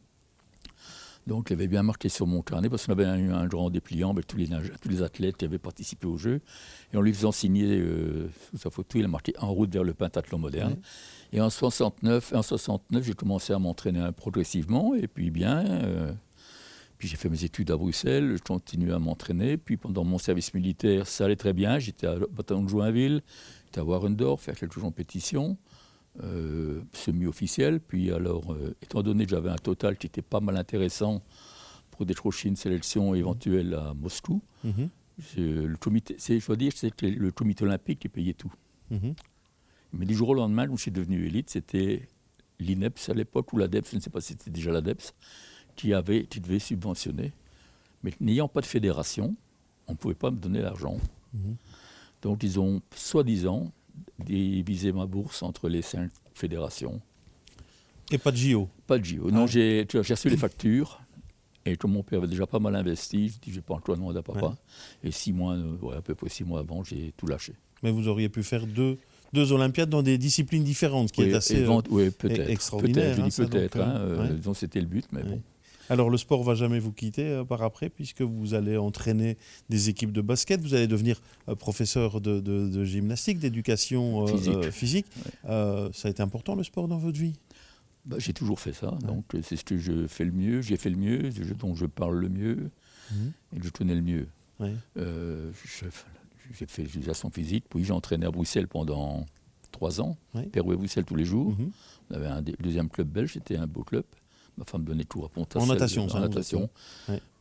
Donc, 1.26 1.50
il 1.50 1.54
avait 1.54 1.68
bien 1.68 1.82
marqué 1.84 2.08
sur 2.08 2.26
mon 2.26 2.42
carnet 2.42 2.68
parce 2.68 2.86
qu'on 2.86 2.92
avait 2.92 3.04
un, 3.04 3.32
un 3.32 3.46
grand 3.46 3.70
dépliant 3.70 4.10
avec 4.10 4.26
tous 4.26 4.36
les, 4.36 4.48
nageurs- 4.48 4.76
tous 4.80 4.88
les 4.88 5.02
athlètes 5.02 5.36
qui 5.36 5.44
avaient 5.44 5.58
participé 5.58 6.06
aux 6.06 6.16
Jeux. 6.16 6.40
Et 6.92 6.96
en 6.96 7.00
lui 7.00 7.12
faisant 7.12 7.30
signer 7.32 7.78
euh, 7.78 8.28
sous 8.50 8.58
sa 8.58 8.70
photo, 8.70 8.98
il 8.98 9.04
a 9.04 9.08
marqué 9.08 9.32
En 9.38 9.52
route 9.52 9.72
vers 9.72 9.84
le 9.84 9.94
pentathlon 9.94 10.38
moderne. 10.38 10.72
Ouais. 10.72 10.78
Et 11.38 11.40
en 11.40 11.48
69, 11.50 12.32
en 12.34 12.42
69 12.42 13.04
j'ai 13.04 13.14
commencé 13.14 13.52
à 13.52 13.58
m'entraîner 13.60 14.10
progressivement. 14.16 14.94
Et 14.96 15.06
puis, 15.08 15.30
bien. 15.30 15.64
euh, 15.66 16.12
puis 17.02 17.08
j'ai 17.08 17.16
fait 17.16 17.28
mes 17.28 17.42
études 17.42 17.68
à 17.72 17.76
Bruxelles, 17.76 18.36
je 18.36 18.42
continuais 18.44 18.92
à 18.92 19.00
m'entraîner. 19.00 19.56
Puis 19.56 19.76
pendant 19.76 20.04
mon 20.04 20.18
service 20.18 20.54
militaire, 20.54 21.08
ça 21.08 21.24
allait 21.24 21.34
très 21.34 21.52
bien. 21.52 21.80
J'étais 21.80 22.06
à 22.06 22.14
bataillon 22.30 22.62
de 22.62 22.68
Joinville, 22.68 23.22
j'étais 23.64 23.80
à 23.80 23.84
Warendorf, 23.84 24.40
faire 24.40 24.54
quelques 24.54 24.78
compétitions 24.78 25.58
euh, 26.22 26.80
semi-officielles. 26.92 27.80
Puis 27.80 28.12
alors, 28.12 28.52
euh, 28.52 28.76
étant 28.82 29.02
donné 29.02 29.24
que 29.24 29.32
j'avais 29.32 29.50
un 29.50 29.56
total 29.58 29.96
qui 29.96 30.06
était 30.06 30.22
pas 30.22 30.38
mal 30.38 30.56
intéressant 30.56 31.24
pour 31.90 32.06
décrocher 32.06 32.48
une 32.50 32.54
sélection 32.54 33.16
éventuelle 33.16 33.74
à 33.74 33.94
Moscou, 33.94 34.40
Mhm. 34.62 34.88
le 35.38 35.74
comité, 35.78 36.14
je 36.20 36.46
dois 36.46 36.54
dire, 36.54 36.70
c'était 36.72 37.10
le 37.10 37.32
comité 37.32 37.64
olympique 37.64 37.98
qui 37.98 38.08
payait 38.08 38.34
tout. 38.34 38.52
Mhm. 38.92 39.14
Mais 39.94 40.06
du 40.06 40.14
jour 40.14 40.28
au 40.28 40.34
lendemain, 40.34 40.68
quand 40.68 40.76
je 40.76 40.82
suis 40.82 40.92
devenu 40.92 41.26
élite, 41.26 41.50
c'était 41.50 42.08
l'INEPS 42.60 43.08
à 43.08 43.14
l'époque, 43.14 43.52
ou 43.52 43.58
l'ADEPS, 43.58 43.90
je 43.90 43.96
ne 43.96 44.00
sais 44.00 44.08
pas 44.10 44.20
si 44.20 44.34
c'était 44.34 44.52
déjà 44.52 44.70
l'ADEPS, 44.70 45.12
qui, 45.76 45.92
avait, 45.94 46.24
qui 46.24 46.40
devait 46.40 46.58
subventionner. 46.58 47.32
Mais 48.02 48.12
n'ayant 48.20 48.48
pas 48.48 48.60
de 48.60 48.66
fédération, 48.66 49.34
on 49.86 49.92
ne 49.92 49.96
pouvait 49.96 50.14
pas 50.14 50.30
me 50.30 50.36
donner 50.36 50.60
l'argent. 50.60 50.98
Mhm. 51.34 51.56
Donc 52.22 52.42
ils 52.42 52.58
ont, 52.60 52.80
soi-disant, 52.94 53.70
divisé 54.24 54.92
ma 54.92 55.06
bourse 55.06 55.42
entre 55.42 55.68
les 55.68 55.82
cinq 55.82 56.10
fédérations. 56.34 57.00
Et 58.10 58.18
pas 58.18 58.30
de 58.30 58.36
JO 58.36 58.68
Pas 58.86 58.98
de 58.98 59.04
JO. 59.04 59.30
Non, 59.30 59.46
j'ai 59.46 59.86
reçu 59.94 60.28
les 60.28 60.36
factures. 60.36 61.00
Et 61.64 61.76
comme 61.76 61.92
mon 61.92 62.02
père 62.02 62.18
avait 62.18 62.28
déjà 62.28 62.46
pas 62.46 62.58
mal 62.58 62.74
investi, 62.74 63.28
je 63.28 63.38
dis, 63.38 63.52
je 63.52 63.60
pas 63.60 63.74
encore 63.74 63.96
demander 63.96 64.18
à 64.18 64.22
papa. 64.22 64.56
Et 65.04 65.12
six 65.12 65.32
mois, 65.32 65.54
euh, 65.54 65.76
ouais, 65.80 65.96
à 65.96 66.02
peu 66.02 66.14
près 66.14 66.28
six 66.28 66.42
mois 66.42 66.60
avant, 66.60 66.82
j'ai 66.82 67.12
tout 67.16 67.26
lâché. 67.26 67.52
Mais 67.84 67.92
vous 67.92 68.08
auriez 68.08 68.28
pu 68.28 68.42
faire 68.42 68.66
deux, 68.66 68.98
deux 69.32 69.52
Olympiades 69.52 69.88
dans 69.88 70.02
des 70.02 70.18
disciplines 70.18 70.64
différentes, 70.64 71.08
ce 71.08 71.12
qui 71.12 71.22
est 71.22 71.34
assez 71.34 71.64
euh, 71.64 71.80
oui, 71.90 72.10
peut 72.10 72.30
extraordinaire. 72.30 73.14
Peut-être, 73.16 73.30
je 73.30 73.42
dis 73.44 73.48
peut-être. 73.50 73.80
hein, 73.80 73.94
euh, 73.96 74.54
c'était 74.54 74.80
le 74.80 74.86
but, 74.86 75.06
mais 75.12 75.22
bon. 75.22 75.40
Alors 75.90 76.10
le 76.10 76.16
sport 76.16 76.42
va 76.42 76.54
jamais 76.54 76.78
vous 76.78 76.92
quitter 76.92 77.42
par 77.48 77.62
après, 77.62 77.88
puisque 77.88 78.22
vous 78.22 78.54
allez 78.54 78.76
entraîner 78.76 79.36
des 79.68 79.88
équipes 79.88 80.12
de 80.12 80.20
basket, 80.20 80.60
vous 80.60 80.74
allez 80.74 80.86
devenir 80.86 81.20
professeur 81.58 82.20
de, 82.20 82.40
de, 82.40 82.84
gymnastique, 82.84 83.38
d'éducation 83.38 84.26
physique. 84.26 84.70
physique. 84.70 85.06
ça 85.44 85.90
a 86.04 86.08
été 86.08 86.22
important 86.22 86.54
le 86.54 86.64
sport 86.64 86.88
dans 86.88 86.98
votre 86.98 87.18
vie? 87.18 87.34
Bah, 88.04 88.16
j'ai 88.18 88.32
toujours 88.32 88.58
fait 88.58 88.72
ça, 88.72 88.90
donc 89.06 89.24
c'est 89.42 89.56
ce 89.56 89.64
que 89.64 89.78
je 89.78 90.08
fais 90.08 90.24
le 90.24 90.32
mieux, 90.32 90.60
j'ai 90.60 90.76
fait 90.76 90.90
le 90.90 90.96
mieux, 90.96 91.30
dont 91.58 91.76
je 91.76 91.86
parle 91.86 92.18
le 92.18 92.28
mieux 92.28 92.70
mhm. 93.12 93.32
et 93.54 93.60
que 93.60 93.66
je 93.66 93.70
connais 93.70 93.94
le 93.94 94.02
mieux. 94.02 94.26
Euh, 94.96 95.50
j'ai 96.52 96.66
fait 96.66 96.82
l'éducation 96.82 97.30
physique, 97.30 97.64
puis 97.68 97.84
j'ai 97.84 97.92
entraîné 97.92 98.26
à 98.26 98.30
Bruxelles 98.30 98.66
pendant 98.66 99.24
trois 99.70 100.00
ans, 100.00 100.16
ouais. 100.34 100.46
Pérou 100.46 100.72
et 100.72 100.76
Bruxelles 100.76 101.04
tous 101.04 101.14
les 101.14 101.24
jours. 101.24 101.50
Mhm. 101.52 101.70
On 102.10 102.14
avait 102.14 102.26
un 102.26 102.42
deuxième 102.42 102.88
club 102.88 103.08
belge, 103.08 103.34
c'était 103.34 103.56
un 103.56 103.66
beau 103.66 103.84
club. 103.84 104.04
Ma 104.56 104.64
femme 104.64 104.84
donnait 104.84 105.04
tout 105.04 105.24
à 105.24 105.28
Pontassel. 105.28 105.62
En 105.62 105.72
natation, 105.72 106.06
En 106.08 106.20
natation. 106.20 106.70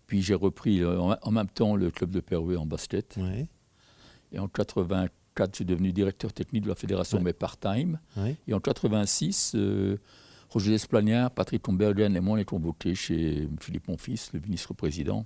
Puis 0.08 0.22
j'ai 0.22 0.34
repris 0.34 0.82
euh, 0.82 1.00
en, 1.00 1.32
même 1.32 1.48
temps 1.48 1.76
le 1.76 1.90
club 1.90 2.12
de 2.12 2.20
Pérou 2.20 2.56
en 2.56 2.66
basket. 2.66 3.18
Et 4.34 4.40
en 4.40 4.48
84, 4.48 5.52
je 5.52 5.56
suis 5.58 5.66
devenu 5.66 5.92
directeur 5.94 6.34
technique 6.34 6.64
de 6.64 6.70
la 6.70 6.76
fédération, 6.76 7.20
mais 7.22 7.34
part-time. 7.34 8.00
Et 8.48 8.54
en 8.54 8.60
86, 8.60 9.56
Roger 10.52 10.74
Esplagnard, 10.74 11.32
Patrick 11.32 11.64
Tombergen 11.64 12.16
et 12.16 12.20
moi, 12.20 12.36
on 12.36 12.38
est 12.38 12.46
convoqués 12.46 12.94
chez 12.94 13.48
Philippe 13.60 13.88
Monfils, 13.88 14.20
le 14.34 14.40
ministre-président. 14.42 15.26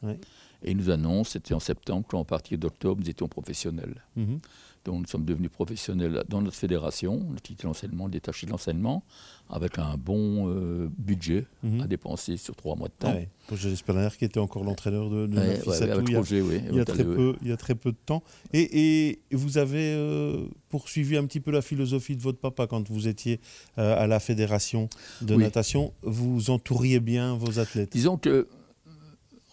Et 0.64 0.72
il 0.72 0.78
nous 0.78 0.90
annonce, 0.90 1.30
c'était 1.30 1.54
en 1.54 1.60
septembre, 1.60 2.08
qu'en 2.08 2.26
partir 2.26 2.58
d'octobre, 2.58 3.02
nous 3.02 3.10
étions 3.10 3.28
professionnels. 3.28 4.04
Mhm. 4.16 4.40
Donc 4.86 5.02
nous 5.02 5.08
sommes 5.08 5.26
devenus 5.26 5.50
professionnels 5.50 6.24
dans 6.30 6.42
notre 6.42 6.56
fédération, 6.56 7.26
le 7.34 7.40
titre 7.40 7.66
d'enseignement, 7.66 8.08
détaché 8.08 8.46
de 8.46 8.52
l'enseignement, 8.52 9.04
avec 9.50 9.80
un 9.80 9.98
bon 9.98 10.48
euh, 10.50 10.88
budget 10.98 11.46
mhm. 11.64 11.82
à 11.82 11.88
dépenser 11.88 12.38
sur 12.38 12.56
trois 12.56 12.76
mois 12.76 12.88
de 12.88 12.94
temps. 12.94 13.16
Roger 13.50 13.72
Esplagnard 13.72 14.16
qui 14.16 14.26
était 14.26 14.40
encore 14.40 14.64
l'entraîneur 14.64 15.10
de, 15.10 15.26
de 15.26 15.36
ouais, 15.38 15.60
il, 15.66 15.88
y 15.88 15.92
a, 15.92 15.98
oui, 15.98 16.62
il, 16.70 16.76
y 16.76 16.80
a 16.80 16.86
très 16.86 17.04
peu, 17.04 17.36
il 17.42 17.48
y 17.48 17.52
a 17.52 17.58
très 17.58 17.76
peu 17.76 17.92
de 17.92 17.98
temps. 18.06 18.24
Et, 18.54 19.10
et 19.10 19.20
vous 19.32 19.58
avez 19.58 19.94
euh, 19.94 20.46
poursuivi 20.70 21.18
un 21.18 21.26
petit 21.26 21.40
peu 21.40 21.52
la 21.52 21.62
philosophie 21.62 22.16
de 22.16 22.22
votre 22.22 22.40
papa 22.40 22.68
quand 22.68 22.90
vous 22.90 23.08
étiez 23.08 23.40
euh, 23.78 23.98
à 23.98 24.08
la 24.08 24.20
fédération 24.20 24.88
de 25.22 25.36
natation. 25.36 25.94
Vous 26.04 26.52
entouriez 26.52 27.00
bien 27.00 27.36
vos 27.36 27.60
athlètes. 27.60 27.92
Disons 27.92 28.18
que 28.18 28.48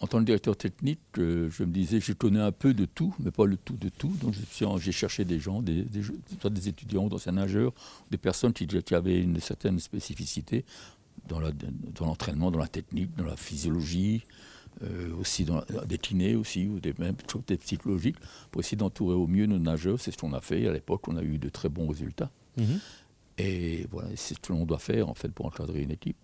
en 0.03 0.07
tant 0.07 0.19
que 0.19 0.25
directeur 0.25 0.57
technique, 0.57 0.99
euh, 1.17 1.49
je 1.49 1.63
me 1.63 1.71
disais, 1.71 2.01
je 2.01 2.11
connais 2.11 2.41
un 2.41 2.51
peu 2.51 2.73
de 2.73 2.83
tout, 2.83 3.15
mais 3.19 3.31
pas 3.31 3.45
le 3.45 3.55
tout 3.55 3.77
de 3.77 3.87
tout. 3.87 4.13
Donc 4.21 4.33
j'ai 4.77 4.91
cherché 4.91 5.23
des 5.23 5.39
gens, 5.39 5.61
des, 5.61 5.83
des, 5.83 6.01
soit 6.41 6.49
des 6.49 6.67
étudiants, 6.67 7.07
d'anciens 7.07 7.31
nageurs, 7.31 7.71
des 8.11 8.17
personnes 8.17 8.51
qui, 8.51 8.67
avaient 8.93 9.21
une 9.21 9.39
certaine 9.39 9.79
spécificité 9.79 10.65
dans 11.29 11.39
l'entraînement, 12.01 12.51
dans, 12.51 12.59
la 12.59 12.67
technique, 12.67 13.15
dans 13.15 13.23
la 13.23 13.37
physiologie, 13.37 14.25
euh, 14.83 15.15
aussi 15.15 15.45
dans 15.45 15.63
des 15.87 15.97
kinés 15.97 16.35
aussi, 16.35 16.67
ou 16.67 16.81
des, 16.81 16.93
même 16.99 17.15
psychologiques, 17.61 18.17
pour 18.51 18.59
essayer 18.59 18.75
d'entourer 18.75 19.15
au 19.15 19.27
mieux 19.27 19.45
nos 19.45 19.57
nageurs. 19.57 20.01
C'est 20.01 20.11
ce 20.11 20.17
qu'on 20.17 20.33
a 20.33 20.41
fait. 20.41 20.67
À 20.67 20.73
l'époque, 20.73 21.07
on 21.07 21.15
a 21.15 21.23
eu 21.23 21.37
de 21.37 21.47
très 21.47 21.69
bons 21.69 21.87
résultats. 21.87 22.29
Mhm. 22.57 22.79
Et 23.37 23.87
voilà, 23.89 24.09
c'est 24.17 24.33
ce 24.33 24.39
que 24.41 24.51
l'on 24.51 24.65
doit 24.65 24.79
faire 24.79 25.07
en 25.07 25.13
fait 25.13 25.29
pour 25.29 25.45
encadrer 25.45 25.81
une 25.81 25.91
équipe. 25.91 26.17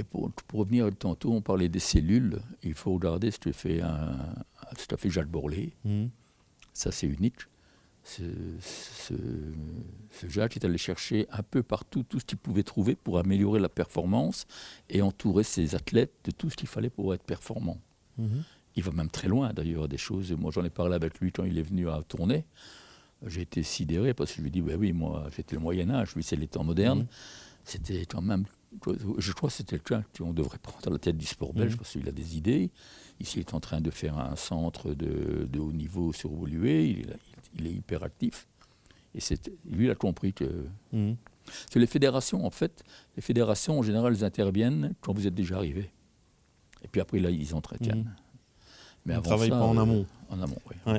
Et 0.00 0.02
pour, 0.02 0.32
pour, 0.32 0.60
revenir 0.60 0.88
tantôt, 0.98 1.30
on 1.30 1.42
parlait 1.42 1.68
des 1.68 1.78
cellules. 1.78 2.40
Il 2.62 2.72
faut 2.72 2.94
regarder 2.94 3.30
ce 3.30 3.38
que 3.38 3.52
fait, 3.52 3.82
un, 3.82 4.16
ce 4.78 4.96
fait 4.96 5.10
Jacques 5.10 5.28
Borlé. 5.28 5.74
Mmh. 5.84 6.06
Ça, 6.72 6.90
c'est 6.90 7.06
unique. 7.06 7.36
Ce, 8.02 8.22
ce, 8.62 9.12
Jacques 10.26 10.56
est 10.56 10.64
allé 10.64 10.78
chercher 10.78 11.26
un 11.30 11.42
peu 11.42 11.62
partout 11.62 12.02
tout 12.02 12.18
ce 12.18 12.24
qu'il 12.24 12.38
pouvait 12.38 12.62
trouver 12.62 12.94
pour 12.94 13.18
améliorer 13.18 13.60
la 13.60 13.68
performance 13.68 14.46
et 14.88 15.02
entourer 15.02 15.44
ses 15.44 15.74
athlètes 15.74 16.14
de 16.24 16.30
tout 16.30 16.48
ce 16.48 16.56
qu'il 16.56 16.68
fallait 16.68 16.88
pour 16.88 17.12
être 17.12 17.22
performant. 17.22 17.76
Mmh. 18.16 18.38
Il 18.76 18.82
va 18.82 18.92
même 18.92 19.10
très 19.10 19.28
loin 19.28 19.52
d'ailleurs 19.52 19.86
des 19.86 19.98
choses. 19.98 20.32
Moi, 20.32 20.50
j'en 20.50 20.64
ai 20.64 20.70
parlé 20.70 20.94
avec 20.94 21.20
lui 21.20 21.30
quand 21.30 21.44
il 21.44 21.58
est 21.58 21.62
venu 21.62 21.90
à 21.90 22.00
tourner. 22.08 22.46
J'ai 23.26 23.42
été 23.42 23.62
sidéré 23.62 24.14
parce 24.14 24.30
que 24.30 24.38
je 24.38 24.40
lui 24.40 24.48
ai 24.48 24.50
dit, 24.50 24.62
bah 24.62 24.76
oui, 24.78 24.94
moi, 24.94 25.28
j'étais 25.36 25.56
le 25.56 25.60
Moyen 25.60 25.90
Âge, 25.90 26.14
lui, 26.14 26.22
c'est 26.22 26.36
les 26.36 26.48
temps 26.48 26.64
modernes. 26.64 27.00
Mmh. 27.00 27.08
C'était 27.64 28.06
quand 28.06 28.22
même 28.22 28.44
je 29.18 29.32
crois 29.32 29.48
que 29.48 29.56
c'était 29.56 29.78
quelqu'un 29.78 30.04
qu'on 30.16 30.32
devrait 30.32 30.58
prendre 30.58 30.86
à 30.86 30.90
la 30.90 30.98
tête 30.98 31.16
du 31.16 31.26
sport 31.26 31.52
belge 31.52 31.72
mhm. 31.72 31.78
parce 31.78 31.92
qu'il 31.92 32.08
a 32.08 32.12
des 32.12 32.36
idées. 32.36 32.70
Ici, 33.18 33.38
il 33.38 33.40
est 33.40 33.54
en 33.54 33.60
train 33.60 33.80
de 33.80 33.90
faire 33.90 34.18
un 34.18 34.36
centre 34.36 34.94
de, 34.94 35.58
haut 35.58 35.72
niveau 35.72 36.12
sur 36.12 36.30
il, 36.48 36.64
il, 37.58 37.66
est 37.66 37.72
hyper 37.72 38.02
actif. 38.02 38.46
Et 39.14 39.20
lui, 39.68 39.86
il 39.86 39.90
a 39.90 39.94
compris 39.94 40.32
que. 40.32 40.66
Mhm. 40.92 41.16
les 41.74 41.86
fédérations, 41.86 42.46
en 42.46 42.50
fait, 42.50 42.84
les 43.16 43.22
fédérations, 43.22 43.78
en 43.80 43.82
général, 43.82 44.14
elles 44.14 44.24
interviennent 44.24 44.94
quand 45.00 45.12
vous 45.12 45.26
êtes 45.26 45.34
déjà 45.34 45.56
arrivé. 45.56 45.90
Et 46.82 46.88
puis 46.88 47.00
après, 47.00 47.18
là, 47.18 47.30
ils 47.30 47.54
entretiennent. 47.54 48.04
Mhm. 48.04 48.16
Mais 49.06 49.14
on 49.14 49.18
ne 49.18 49.24
travaille 49.24 49.50
pas 49.50 49.62
en 49.62 49.76
amont. 49.78 50.06
Euh, 50.30 50.34
en 50.34 50.42
amont, 50.42 50.58
oui. 50.86 50.92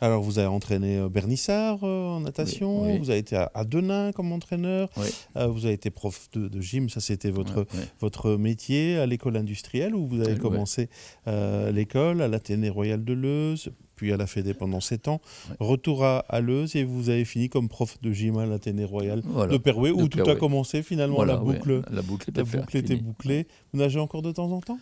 Alors, 0.00 0.22
vous 0.22 0.38
avez 0.38 0.48
entraîné 0.48 0.98
euh, 0.98 1.08
Bernissard 1.08 1.80
euh, 1.82 2.08
en 2.08 2.20
natation, 2.20 2.98
vous 2.98 3.10
avez 3.10 3.18
été 3.18 3.36
à, 3.36 3.64
Denain 3.64 4.12
comme 4.12 4.32
entraîneur, 4.32 4.88
euh, 5.36 5.46
vous 5.46 5.66
avez 5.66 5.74
été 5.74 5.90
prof 5.90 6.28
de, 6.32 6.60
gym, 6.60 6.88
ça 6.88 7.00
c'était 7.00 7.30
votre, 7.30 7.66
votre 8.00 8.36
métier 8.36 8.96
à 8.96 9.06
l'école 9.06 9.36
industrielle 9.36 9.94
où 9.94 10.06
vous 10.06 10.20
avez 10.20 10.36
commencé 10.36 10.88
l'école 11.26 12.22
à 12.22 12.28
l'Athénée 12.28 12.70
Royal 12.70 13.04
de 13.04 13.12
Leuze, 13.12 13.70
puis 13.94 14.12
à 14.12 14.16
la 14.16 14.26
Fédé 14.26 14.54
pendant 14.54 14.80
7 14.80 15.08
ans. 15.08 15.20
Retour 15.58 16.04
à, 16.04 16.20
à, 16.20 16.40
Leuze 16.40 16.74
et 16.76 16.84
vous 16.84 17.10
avez 17.10 17.26
fini 17.26 17.50
comme 17.50 17.68
prof 17.68 18.00
de 18.00 18.12
gym 18.12 18.38
à 18.38 18.46
l'Athénée 18.46 18.84
Royal 18.84 19.22
de 19.22 19.56
Perouet, 19.58 19.90
où 19.90 20.08
tout 20.08 20.28
a 20.28 20.36
commencé 20.36 20.82
finalement, 20.82 21.22
la 21.24 21.36
boucle, 21.36 21.82
la 21.90 22.02
boucle, 22.02 22.30
la 22.34 22.44
boucle 22.44 22.76
était 22.76 22.96
bouclée. 22.96 23.46
Vous 23.72 23.78
nagez 23.78 23.98
encore 23.98 24.22
de 24.22 24.32
temps 24.32 24.50
en 24.50 24.60
temps? 24.60 24.78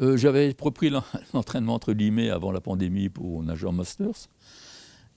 J'avais 0.00 0.54
repris 0.60 0.90
l'entraînement 1.34 1.74
entre 1.74 1.92
guillemets 1.92 2.30
avant 2.30 2.52
la 2.52 2.60
pandémie 2.60 3.08
pour 3.08 3.42
nager 3.42 3.66
en 3.66 3.72
Masters. 3.72 4.28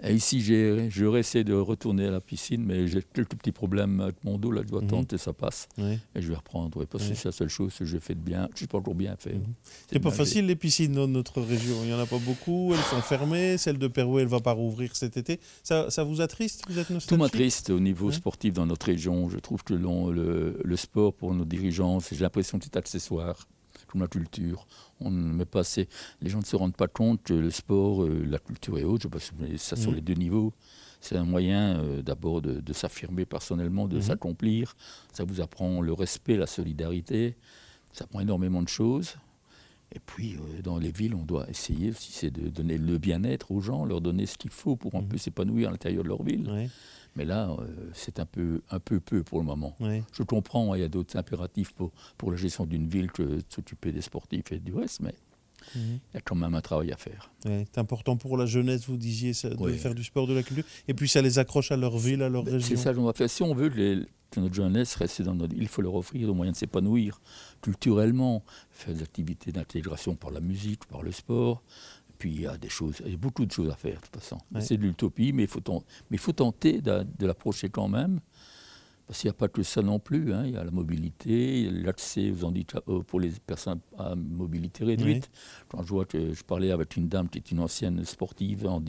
Et 0.01 0.13
ici, 0.13 0.41
je 0.41 1.17
essayé 1.17 1.43
de 1.43 1.53
retourner 1.53 2.05
à 2.05 2.11
la 2.11 2.21
piscine, 2.21 2.63
mais 2.63 2.87
j'ai 2.87 3.01
quelques 3.13 3.35
petits 3.35 3.51
problèmes 3.51 3.99
avec 3.99 4.23
mon 4.23 4.37
dos. 4.37 4.51
Là, 4.51 4.61
je 4.63 4.69
dois 4.69 4.81
mhm. 4.81 4.87
tenter, 4.87 5.17
ça 5.17 5.33
passe. 5.33 5.67
Et 5.77 6.21
je 6.21 6.29
vais 6.29 6.35
reprendre. 6.35 6.85
parce 6.85 7.07
que 7.07 7.15
c'est 7.15 7.25
la 7.25 7.31
seule 7.33 7.49
chose 7.49 7.73
que 7.77 7.83
j'ai 7.83 7.99
fait 7.99 8.15
de 8.15 8.21
bien. 8.21 8.47
Je 8.53 8.59
suis 8.59 8.67
pas 8.67 8.77
encore 8.77 8.95
bien 8.95 9.15
fait. 9.17 9.33
Mhm. 9.33 9.53
C'est 9.91 9.99
pas 9.99 10.11
facile, 10.11 10.45
les 10.45 10.55
piscines 10.55 10.93
dans 10.93 11.07
notre 11.07 11.41
région. 11.41 11.75
Il 11.83 11.87
n'y 11.87 11.93
en 11.93 11.99
a 11.99 12.05
pas 12.05 12.19
beaucoup. 12.19 12.73
Elles 12.73 12.79
sont 12.79 13.01
fermées. 13.01 13.57
Celle 13.57 13.77
de 13.77 13.87
Perouet, 13.87 14.21
elle 14.21 14.27
ne 14.27 14.31
va 14.31 14.39
pas 14.39 14.53
rouvrir 14.53 14.95
cet 14.95 15.17
été. 15.17 15.39
Ça, 15.63 15.89
ça 15.89 16.05
vous 16.05 16.21
attriste 16.21 16.63
Vous 16.69 16.79
êtes 16.79 16.89
nostalgique 16.89 17.09
Tout 17.09 17.17
m'attriste 17.17 17.69
au 17.69 17.79
niveau 17.81 18.09
sportif 18.11 18.53
dans 18.53 18.65
notre 18.65 18.85
région. 18.85 19.27
Je 19.27 19.39
trouve 19.39 19.63
que 19.63 19.73
le, 19.73 20.61
le 20.63 20.75
sport 20.77 21.13
pour 21.13 21.33
nos 21.33 21.45
dirigeants, 21.45 21.99
j'ai 21.99 22.19
l'impression 22.19 22.57
que 22.57 22.63
c'est 22.63 22.77
accessoire 22.77 23.47
comme 23.89 24.01
la 24.01 24.07
culture. 24.07 24.67
On 24.99 25.11
ne 25.11 25.33
met 25.33 25.45
pas 25.45 25.59
assez. 25.59 25.87
Les 26.21 26.29
gens 26.29 26.39
ne 26.39 26.45
se 26.45 26.55
rendent 26.55 26.75
pas 26.75 26.87
compte 26.87 27.23
que 27.23 27.33
le 27.33 27.49
sport, 27.49 28.03
euh, 28.03 28.23
la 28.25 28.39
culture 28.39 28.77
et 28.77 28.83
autres, 28.83 29.07
je 29.13 29.57
ça 29.57 29.75
sur 29.75 29.91
mm. 29.91 29.95
les 29.95 30.01
deux 30.01 30.13
niveaux, 30.13 30.53
c'est 31.01 31.15
un 31.15 31.23
moyen 31.23 31.79
euh, 31.79 32.01
d'abord 32.01 32.41
de, 32.41 32.73
s'affirmer 32.73 33.25
personnellement, 33.25 33.87
de 33.87 33.99
mm-hmm. 33.99 34.03
s'accomplir. 34.03 34.75
Ça 35.13 35.23
vous 35.23 35.41
apprend 35.41 35.81
le 35.81 35.93
respect, 35.93 36.37
la 36.37 36.47
solidarité. 36.47 37.35
Ça 37.93 38.03
apprend 38.03 38.19
énormément 38.19 38.61
de 38.61 38.67
choses. 38.67 39.15
Et 39.91 39.99
puis, 39.99 40.35
euh, 40.35 40.61
dans 40.61 40.77
les 40.77 40.91
villes, 40.91 41.15
on 41.15 41.25
doit 41.25 41.49
essayer 41.49 41.89
aussi, 41.89 42.11
c'est 42.11 42.29
de 42.29 42.49
donner 42.49 42.77
le 42.77 42.97
bien-être 42.97 43.51
aux 43.51 43.61
gens, 43.61 43.85
leur 43.85 44.01
donner 44.01 44.25
ce 44.25 44.37
qu'il 44.37 44.51
faut 44.51 44.75
pour 44.75 44.95
un 44.95 44.99
mm-hmm. 44.99 45.07
peu 45.07 45.17
s'épanouir 45.17 45.69
à 45.69 45.71
l'intérieur 45.71 46.03
de 46.03 46.09
leur 46.09 46.21
ville. 46.21 46.69
Mais 47.19 47.25
là, 47.25 47.49
euh, 47.49 47.65
c'est 47.93 48.17
un 48.21 48.25
peu, 48.25 48.61
un 48.71 48.79
peu 48.79 49.01
peu 49.01 49.23
pour 49.23 49.39
le 49.39 49.45
moment. 49.45 49.75
Je 50.13 50.23
comprends, 50.23 50.73
il 50.73 50.79
y 50.79 50.85
a 50.85 50.87
d'autres 50.87 51.17
impératifs 51.17 51.73
pour, 51.73 51.91
pour 52.17 52.31
la 52.31 52.37
gestion 52.37 52.65
d'une 52.65 52.87
ville 52.87 53.11
que 53.11 53.23
de 53.23 53.43
s'occuper 53.49 53.91
des 53.91 53.99
sportifs 53.99 54.53
et 54.53 54.59
du 54.59 54.73
reste, 54.73 55.01
mais 55.01 55.13
mhm. 55.75 55.99
il 56.13 56.13
y 56.13 56.17
a 56.17 56.21
quand 56.21 56.35
même 56.35 56.55
un 56.55 56.61
travail 56.61 56.93
à 56.93 56.95
faire. 56.95 57.29
c'est 57.43 57.77
important 57.77 58.15
pour 58.15 58.37
la 58.37 58.45
jeunesse, 58.45 58.87
vous 58.87 58.95
disiez, 58.95 59.33
de 59.33 59.71
faire 59.73 59.95
du 59.95 60.03
sport, 60.05 60.27
de 60.27 60.33
la 60.33 60.43
culture. 60.43 60.63
Et 60.87 60.93
puis 60.93 61.09
ça 61.09 61.21
les 61.21 61.39
accroche 61.39 61.73
à 61.73 61.75
leur 61.75 61.97
ville, 61.97 62.21
à 62.21 62.29
leur 62.29 62.43
ben, 62.43 62.53
région. 62.53 62.69
C'est 62.69 62.81
ça 62.81 62.93
qu'on 62.93 63.03
va 63.03 63.11
faire. 63.11 63.29
Si 63.29 63.43
on 63.43 63.53
veut 63.53 63.69
que, 63.69 64.05
notre 64.37 64.55
jeunesse 64.55 64.95
reste 64.95 65.21
dans 65.21 65.35
notre 65.35 65.53
ville, 65.53 65.63
il 65.63 65.67
faut 65.67 65.81
leur 65.81 65.95
offrir 65.95 66.25
le 66.25 66.31
moyen 66.31 66.53
de 66.53 66.57
s'épanouir 66.57 67.19
culturellement, 67.61 68.45
faire 68.71 68.93
des 68.93 69.01
activités 69.01 69.51
d'intégration 69.51 70.15
par 70.15 70.31
la 70.31 70.39
musique, 70.39 70.85
par 70.85 71.03
le 71.03 71.11
sport, 71.11 71.63
puis 72.19 72.31
il 72.31 72.41
y 72.41 72.47
a 72.47 72.57
des 72.57 72.69
choses, 72.69 73.01
il 73.05 73.11
y 73.11 73.15
a 73.15 73.17
beaucoup 73.17 73.45
de 73.45 73.51
choses 73.51 73.69
à 73.71 73.75
faire 73.75 73.95
de 73.95 74.01
toute 74.05 74.15
façon. 74.21 74.37
C'est 74.59 74.77
de 74.77 74.83
l'utopie, 74.83 75.31
mais 75.33 75.43
il 75.43 75.47
faut, 76.19 76.31
tenter 76.33 76.81
de, 76.81 77.05
l'approcher 77.25 77.69
quand 77.69 77.87
même. 77.87 78.19
Parce 79.07 79.21
qu'il 79.21 79.27
n'y 79.29 79.31
a 79.31 79.39
pas 79.39 79.47
que 79.47 79.63
ça 79.63 79.81
non 79.81 79.97
plus. 79.97 80.31
hein. 80.33 80.43
Il 80.45 80.51
y 80.51 80.55
a 80.57 80.63
la 80.63 80.69
mobilité, 80.69 81.67
l'accès 81.71 82.29
aux 82.29 82.43
handicap- 82.45 82.87
euh, 82.89 83.01
pour 83.01 83.19
les 83.19 83.31
personnes 83.47 83.79
à 83.97 84.13
mobilité 84.15 84.83
réduite. 84.83 85.31
Quand 85.67 85.81
je 85.81 85.87
vois 85.89 86.05
que 86.05 86.31
je 86.35 86.43
parlais 86.43 86.69
avec 86.69 86.95
une 86.95 87.07
dame 87.07 87.27
qui 87.27 87.39
est 87.39 87.49
une 87.49 87.59
ancienne 87.59 88.05
sportive 88.05 88.67
en, 88.67 88.83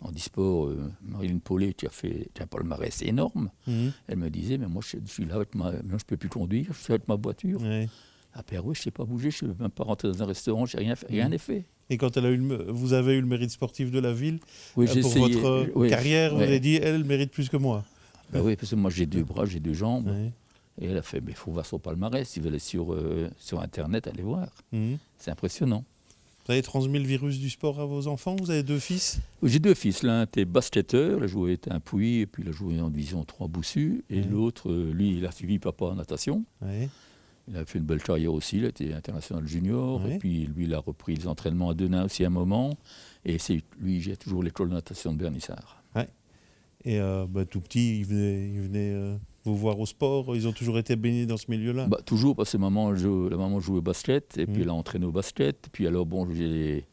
en 0.00 0.10
disport, 0.10 0.66
euh, 0.66 0.90
Marilyn 1.02 1.38
Paulet, 1.38 1.72
qui 1.72 1.86
a 1.86 1.90
fait 1.90 2.30
qui 2.34 2.40
a 2.40 2.44
un 2.44 2.48
palmarès 2.48 3.00
énorme, 3.02 3.50
Mhm. 3.68 3.92
elle 4.08 4.16
me 4.18 4.28
disait 4.28 4.58
Mais 4.58 4.66
moi, 4.66 4.82
je 4.84 4.96
suis 5.06 5.24
là 5.24 5.36
avec 5.36 5.54
ma. 5.54 5.70
Maintenant, 5.70 5.98
je 5.98 6.04
ne 6.04 6.08
peux 6.08 6.16
plus 6.16 6.28
conduire, 6.28 6.66
je 6.72 6.82
suis 6.82 6.92
avec 6.92 7.06
ma 7.06 7.14
voiture. 7.14 7.60
Ouais. 7.62 7.88
À 8.32 8.42
Pérouet, 8.42 8.74
je 8.74 8.80
ne 8.80 8.84
sais 8.84 8.90
pas 8.90 9.04
bouger, 9.04 9.30
je 9.30 9.44
ne 9.46 9.52
peux 9.52 9.62
même 9.62 9.70
pas 9.70 9.84
rentrer 9.84 10.08
dans 10.08 10.22
un 10.22 10.26
restaurant, 10.26 10.66
j'ai 10.66 10.78
rien 10.78 10.96
fait, 10.96 11.06
rien 11.06 11.28
n'est 11.28 11.38
fait. 11.38 11.64
Et 11.90 11.98
quand 11.98 12.16
elle 12.16 12.26
a 12.26 12.30
eu 12.30 12.36
le, 12.36 12.66
vous 12.70 12.92
avez 12.94 13.14
eu 13.14 13.20
le 13.20 13.26
mérite 13.26 13.50
sportif 13.50 13.90
de 13.90 13.98
la 14.00 14.12
ville, 14.12 14.38
Oui, 14.76 14.86
euh, 14.88 15.00
pour 15.00 15.10
essayé. 15.10 15.20
votre 15.34 15.46
euh, 15.46 15.66
oui, 15.74 15.88
carrière, 15.88 16.34
vous 16.34 16.42
avez 16.42 16.58
dit, 16.60 16.74
elle 16.76 17.04
mérite 17.04 17.30
plus 17.30 17.48
que 17.48 17.56
moi. 17.56 17.84
Ben 18.32 18.40
oui, 18.42 18.56
parce 18.56 18.70
que 18.70 18.76
moi, 18.76 18.90
j'ai 18.90 19.06
deux 19.06 19.22
bras, 19.22 19.44
j'ai 19.46 19.60
deux 19.60 19.74
jambes. 19.74 20.08
Ouais. 20.08 20.32
Et 20.80 20.86
elle 20.90 20.96
a 20.98 21.02
fait 21.02 21.20
Mais 21.20 21.30
il 21.32 21.36
faut 21.36 21.52
voir 21.52 21.64
son 21.64 21.78
palmarès, 21.78 22.28
si 22.28 22.40
vous 22.40 22.48
allez 22.48 22.58
sur, 22.58 22.92
euh, 22.92 23.30
sur 23.38 23.60
Internet, 23.60 24.08
allez 24.08 24.22
voir. 24.22 24.48
Mhm. 24.72 24.98
C'est 25.16 25.30
impressionnant. 25.30 25.84
Vous 26.46 26.52
avez 26.52 26.62
transmis 26.62 26.98
le 26.98 27.04
virus 27.06 27.38
du 27.40 27.50
sport 27.50 27.80
à 27.80 27.86
vos 27.86 28.06
enfants 28.08 28.36
Vous 28.40 28.50
avez 28.50 28.62
deux 28.62 28.78
fils? 28.78 29.18
J'ai 29.42 29.58
deux 29.58 29.74
fils. 29.74 30.02
L'un 30.04 30.22
était 30.24 30.44
basketteur, 30.44 31.18
il 31.18 31.24
a 31.24 31.26
joué 31.26 31.58
à 31.70 31.74
un 31.74 31.80
puits, 31.80 32.18
et 32.20 32.26
puis 32.26 32.42
il 32.44 32.48
a 32.48 32.52
joué 32.52 32.80
en 32.80 32.88
division 32.90 33.24
3 33.24 33.48
Boussu. 33.48 34.04
Et 34.10 34.20
Mhm. 34.22 34.30
l'autre, 34.32 34.72
lui, 34.72 35.16
il 35.18 35.26
a 35.26 35.30
suivi 35.32 35.58
papa 35.58 35.86
en 35.86 35.94
natation. 35.94 36.44
Ouais. 36.62 36.88
Il 37.48 37.56
a 37.56 37.64
fait 37.64 37.78
une 37.78 37.84
belle 37.84 38.02
carrière 38.02 38.32
aussi, 38.32 38.58
il 38.58 38.64
a 38.64 38.68
été 38.68 38.92
international 38.92 39.46
junior. 39.46 40.04
Ouais. 40.04 40.14
Et 40.14 40.18
puis 40.18 40.46
lui, 40.46 40.64
il 40.64 40.74
a 40.74 40.78
repris 40.78 41.14
les 41.14 41.26
entraînements 41.28 41.70
à 41.70 41.74
Denain 41.74 42.04
aussi 42.06 42.24
à 42.24 42.26
un 42.26 42.30
moment. 42.30 42.76
Et 43.24 43.38
c'est 43.38 43.60
lui, 43.80 44.00
j'ai 44.00 44.16
toujours 44.16 44.42
l'école 44.42 44.68
de 44.70 44.74
natation 44.74 45.12
de 45.12 45.18
Bernissard. 45.18 45.82
Et 46.84 47.00
euh, 47.00 47.26
bah, 47.28 47.44
tout 47.44 47.60
petit, 47.60 47.98
ils 47.98 48.04
venaient, 48.04 48.92
euh, 48.94 49.16
vous 49.44 49.56
voir 49.56 49.80
au 49.80 49.86
sport. 49.86 50.36
Ils 50.36 50.46
ont 50.46 50.52
toujours 50.52 50.78
été 50.78 50.94
baignés 50.94 51.26
dans 51.26 51.36
ce 51.36 51.50
milieu-là? 51.50 51.88
Bah, 51.88 51.98
toujours 52.04 52.36
parce 52.36 52.52
que 52.52 52.58
maman, 52.58 52.92
la 52.92 53.36
maman 53.36 53.58
jouait 53.58 53.78
au 53.78 53.82
basket, 53.82 54.38
et 54.38 54.46
puis 54.46 54.56
Mhm. 54.58 54.62
elle 54.62 54.68
a 54.68 54.74
entraîné 54.74 55.04
au 55.04 55.10
basket. 55.10 55.68
Puis 55.72 55.88
alors, 55.88 56.06
bon, 56.06 56.28
j'ai 56.32 56.84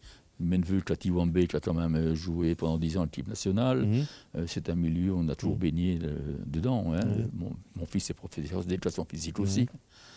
Cathy 0.85 1.09
Wambé, 1.11 1.47
qui 1.47 1.55
a 1.55 1.59
quand 1.59 1.73
même 1.73 1.95
euh, 1.95 2.15
joué 2.15 2.55
pendant 2.55 2.77
10 2.77 2.97
ans 2.97 3.01
en 3.01 3.05
équipe 3.07 3.27
nationale. 3.27 3.85
Mhm. 3.85 4.05
Euh, 4.35 4.43
c'est 4.47 4.69
un 4.69 4.75
milieu, 4.75 5.13
on 5.13 5.27
a 5.29 5.35
toujours 5.35 5.55
Mhm. 5.55 5.61
baigné 5.61 5.99
euh, 6.03 6.17
dedans. 6.45 6.93
hein. 6.93 6.99
Mon, 7.33 7.51
mon 7.75 7.85
fils 7.85 8.09
est 8.09 8.13
professeur 8.13 8.63
d'éducation 8.63 9.05
physique 9.09 9.39
aussi. 9.39 9.67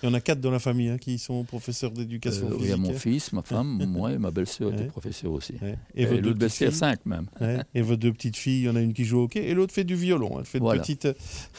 Il 0.03 0.07
y 0.07 0.09
en 0.11 0.15
a 0.15 0.21
quatre 0.21 0.41
dans 0.41 0.51
la 0.51 0.59
famille 0.59 0.89
hein, 0.91 0.99
qui 0.99 1.19
sont 1.19 1.43
professeurs 1.45 1.91
d'éducation 1.91 2.47
Euh, 2.49 2.51
oui, 2.53 2.59
physique. 2.59 2.73
à 2.75 2.77
mon 2.77 2.91
hein. 2.91 2.99
fils, 2.99 3.33
ma 3.33 3.43
femme, 3.43 3.85
moi 3.89 4.12
et 4.12 4.19
ma 4.19 4.31
belle-sœur 4.31 4.73
étaient 4.75 4.85
professeurs 4.87 5.33
aussi. 5.33 5.55
Et, 5.95 6.03
Et, 6.03 6.21
l'autre 6.21 6.39
belle-sœur, 6.39 6.73
cinq 6.73 7.05
même. 7.07 7.27
Et 7.75 7.81
vos 7.83 7.97
deux 7.97 8.12
petites 8.12 8.37
filles, 8.37 8.61
il 8.61 8.65
y 8.65 8.69
en 8.69 8.77
a 8.77 8.81
une 8.83 8.93
qui 8.93 9.05
joue 9.05 9.21
au 9.21 9.23
hockey 9.25 9.45
et 9.49 9.55
l'autre 9.55 9.73
fait 9.73 9.85
du 9.85 9.95
violon. 9.95 10.39
Elle 10.39 10.45
fait 10.45 10.59
une 10.59 10.65
petite, 10.71 11.09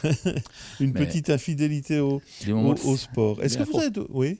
une 0.80 0.92
Mais- 0.92 1.06
petite 1.06 1.30
infidélité 1.30 1.98
au, 2.00 2.20
sport. 2.96 3.42
Est-ce 3.42 3.58
que 3.58 3.64
vous 3.64 3.90
de- 3.90 4.06
Oui, 4.10 4.38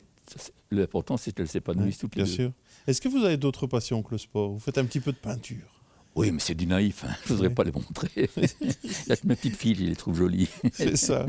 L'important, 0.71 1.17
c'est 1.17 1.33
qu'elles 1.33 1.49
s'épanouissent 1.49 1.95
Ouais, 1.95 2.01
toutes 2.01 2.17
les 2.17 2.25
bien 2.25 2.31
deux. 2.31 2.37
sûr. 2.37 2.53
Est-ce 2.88 3.01
que 3.01 3.09
vous 3.09 3.24
avez 3.24 3.37
d'autres 3.37 3.66
passions 3.66 4.03
que 4.03 4.12
le 4.12 4.18
sport? 4.18 4.51
Vous 4.51 4.59
faites 4.59 4.79
un 4.79 4.85
petit 4.87 5.01
peu 5.01 5.12
de 5.12 5.18
peinture 5.18 5.83
Oui, 6.16 6.31
mais 6.33 6.40
c'est 6.40 6.55
du 6.55 6.66
naïf. 6.66 7.05
hein. 7.05 7.14
Je 7.27 7.33
ne 7.33 7.37
voudrais 7.37 7.55
pas 7.55 7.62
les 7.64 7.70
montrer. 7.72 8.09
Que 9.09 9.27
mes 9.27 9.37
petites 9.37 9.57
filles, 9.57 9.74
je 9.74 9.85
les 9.85 9.94
trouve 9.96 10.16
jolies. 10.16 10.48
C'est 10.72 10.96
ça. 10.96 11.27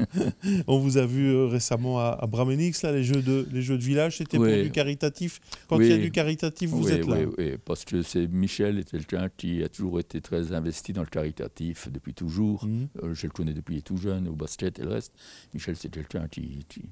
On 0.68 0.80
vous 0.80 0.98
a 0.98 1.06
vu 1.06 1.28
euh, 1.28 1.48
récemment 1.48 2.00
à, 2.00 2.18
à 2.22 2.28
Bramenix, 2.28 2.82
là, 2.84 2.92
les 2.94 3.04
jeux 3.04 3.22
de, 3.22 3.46
les 3.52 3.62
jeux 3.62 3.78
de 3.78 3.84
village, 3.84 4.18
c'était 4.20 4.38
pour 4.38 4.46
du 4.48 4.72
caritatif? 4.72 5.42
Quand 5.68 5.80
il 5.80 5.88
y 5.88 5.92
a 5.94 5.98
du 5.98 6.12
caritatif, 6.12 6.70
vous 6.70 6.90
êtes 6.92 7.06
là? 7.06 7.18
oui, 7.20 7.34
oui, 7.38 7.58
parce 7.66 7.84
que 7.86 8.02
c'est 8.04 8.28
Michel 8.28 8.80
est 8.80 8.90
quelqu'un 8.90 9.30
qui 9.36 9.62
a 9.64 9.70
toujours 9.70 10.00
été 10.00 10.22
très 10.22 10.54
investi 10.54 10.94
dans 10.94 11.02
le 11.04 11.08
caritatif 11.08 11.90
depuis 11.92 12.14
toujours. 12.14 12.66
Mhm. 12.66 12.88
Euh, 13.04 13.14
je 13.14 13.28
le 13.28 13.32
connais 13.34 13.54
depuis 13.54 13.84
tout 13.84 13.98
jeune, 13.98 14.28
au 14.30 14.34
basket 14.36 14.80
et 14.80 14.84
le 14.84 14.90
reste. 14.94 15.12
Michel, 15.54 15.76
c'est 15.76 15.90
quelqu'un 15.90 16.28
qui, 16.30 16.66
qui, 16.70 16.84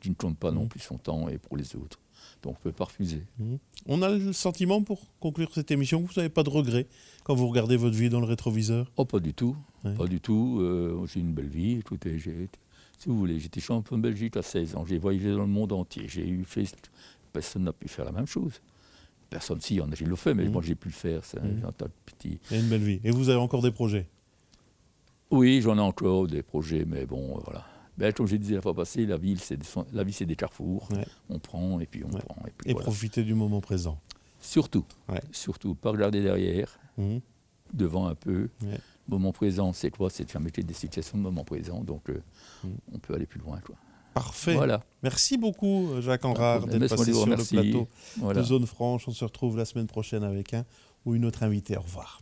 qui 0.00 0.10
ne 0.10 0.14
compte 0.14 0.36
pas 0.38 0.50
non 0.50 0.62
Mhm. 0.62 0.68
plus 0.68 0.80
son 0.80 0.98
temps 0.98 1.28
et 1.28 1.38
pour 1.38 1.56
les 1.56 1.76
autres. 1.76 2.00
Donc 2.46 2.54
on 2.54 2.58
ne 2.60 2.62
peut 2.70 2.76
pas 2.76 2.84
refuser. 2.84 3.22
Mhm. 3.40 3.58
On 3.86 4.02
a 4.02 4.10
le 4.10 4.32
sentiment, 4.32 4.80
pour 4.82 5.00
conclure 5.18 5.50
cette 5.52 5.70
émission, 5.72 6.00
que 6.02 6.06
vous 6.08 6.14
n'avez 6.20 6.28
pas 6.28 6.44
de 6.44 6.50
regrets 6.50 6.86
quand 7.24 7.34
vous 7.34 7.48
regardez 7.48 7.76
votre 7.76 7.96
vie 7.96 8.08
dans 8.08 8.20
le 8.20 8.26
rétroviseur? 8.26 8.90
Oh, 8.96 9.04
pas 9.04 9.18
du 9.18 9.34
tout. 9.34 9.56
Ouais. 9.84 9.94
Pas 9.94 10.06
du 10.06 10.20
tout. 10.20 10.58
Euh, 10.60 11.04
j'ai 11.12 11.18
une 11.20 11.32
belle 11.32 11.48
vie. 11.48 11.72
Écoutez, 11.72 12.20
j'ai, 12.20 12.48
si 12.98 13.08
vous 13.08 13.18
voulez, 13.18 13.40
j'étais 13.40 13.60
champion 13.60 13.96
de 13.98 14.02
Belgique 14.02 14.36
à 14.36 14.42
16 14.42 14.76
ans. 14.76 14.84
J'ai 14.86 14.98
voyagé 14.98 15.32
dans 15.32 15.40
le 15.40 15.46
monde 15.48 15.72
entier. 15.72 16.04
J'ai 16.08 16.26
eu 16.28 16.44
fait. 16.44 16.72
Personne 17.32 17.64
n'a 17.64 17.72
pu 17.72 17.88
faire 17.88 18.04
la 18.04 18.12
même 18.12 18.26
chose. 18.28 18.60
Personne, 19.28 19.60
si, 19.60 19.80
en 19.80 19.90
a, 19.90 19.94
j'ai 19.96 20.04
le 20.04 20.14
fait, 20.14 20.32
mais 20.34 20.44
Mhm. 20.44 20.52
moi, 20.52 20.62
j'ai 20.64 20.76
pu 20.76 20.86
le 20.88 20.94
faire. 20.94 21.24
C'est 21.24 21.38
un 21.40 21.72
tas 21.72 21.86
de 21.86 21.92
petits. 22.06 22.38
A 22.52 22.56
une 22.56 22.68
belle 22.68 22.82
vie. 22.84 23.00
Et 23.02 23.10
vous 23.10 23.28
avez 23.28 23.40
encore 23.40 23.60
des 23.62 23.72
projets? 23.72 24.06
Oui, 25.32 25.60
j'en 25.60 25.76
ai 25.76 25.80
encore 25.80 26.28
des 26.28 26.42
projets, 26.44 26.84
mais 26.86 27.04
bon, 27.06 27.36
euh, 27.36 27.40
voilà. 27.44 27.66
Ben, 27.98 28.12
comme 28.12 28.26
je 28.26 28.36
disais 28.36 28.54
la 28.56 28.60
fois 28.62 28.74
passée, 28.74 29.06
la, 29.06 29.16
ville, 29.16 29.40
c'est 29.40 29.56
des, 29.56 29.66
la 29.92 30.04
vie, 30.04 30.12
c'est 30.12 30.26
des 30.26 30.36
carrefours. 30.36 30.88
Ouais. 30.92 31.06
On 31.30 31.38
prend 31.38 31.80
et 31.80 31.86
puis 31.86 32.04
on 32.04 32.10
Ouais. 32.14 32.20
prend. 32.20 32.36
Et 32.46 32.50
puis 32.56 32.70
et 32.70 32.72
voilà. 32.72 32.84
profiter 32.84 33.22
du 33.24 33.34
moment 33.34 33.60
présent. 33.60 33.98
Surtout, 34.40 34.84
Ouais. 35.08 35.20
surtout, 35.32 35.74
pas 35.74 35.90
regarder 35.90 36.22
derrière, 36.22 36.78
Mhm. 36.98 37.20
devant 37.72 38.06
un 38.06 38.14
peu. 38.14 38.48
Moment 39.08 39.32
présent, 39.32 39.72
c'est 39.72 39.90
quoi? 39.90 40.10
C'est 40.10 40.24
de 40.24 40.46
été 40.48 40.62
des 40.62 40.74
situations 40.74 41.16
de 41.16 41.22
moment 41.22 41.44
présent, 41.44 41.82
donc 41.84 42.10
euh, 42.10 42.20
Mhm. 42.64 42.70
on 42.94 42.98
peut 42.98 43.14
aller 43.14 43.26
plus 43.26 43.40
loin. 43.40 43.60
Quoi. 43.60 43.76
Parfait. 44.14 44.54
Voilà. 44.54 44.82
Merci 45.02 45.36
beaucoup, 45.38 45.88
Jacques 46.00 46.24
Enrard, 46.24 46.66
d'être 46.66 46.88
passé 46.88 47.12
sur 47.12 47.26
le 47.26 47.36
merci. 47.36 47.54
plateau 47.54 47.88
Voilà. 48.18 48.40
de 48.40 48.46
Zone 48.46 48.66
Franche. 48.66 49.06
On 49.08 49.12
se 49.12 49.24
retrouve 49.24 49.56
la 49.56 49.64
semaine 49.64 49.86
prochaine 49.86 50.24
avec 50.24 50.54
un 50.54 50.64
ou 51.04 51.14
une 51.14 51.24
autre 51.24 51.42
invitée. 51.44 51.76
Au 51.76 51.82
revoir. 51.82 52.20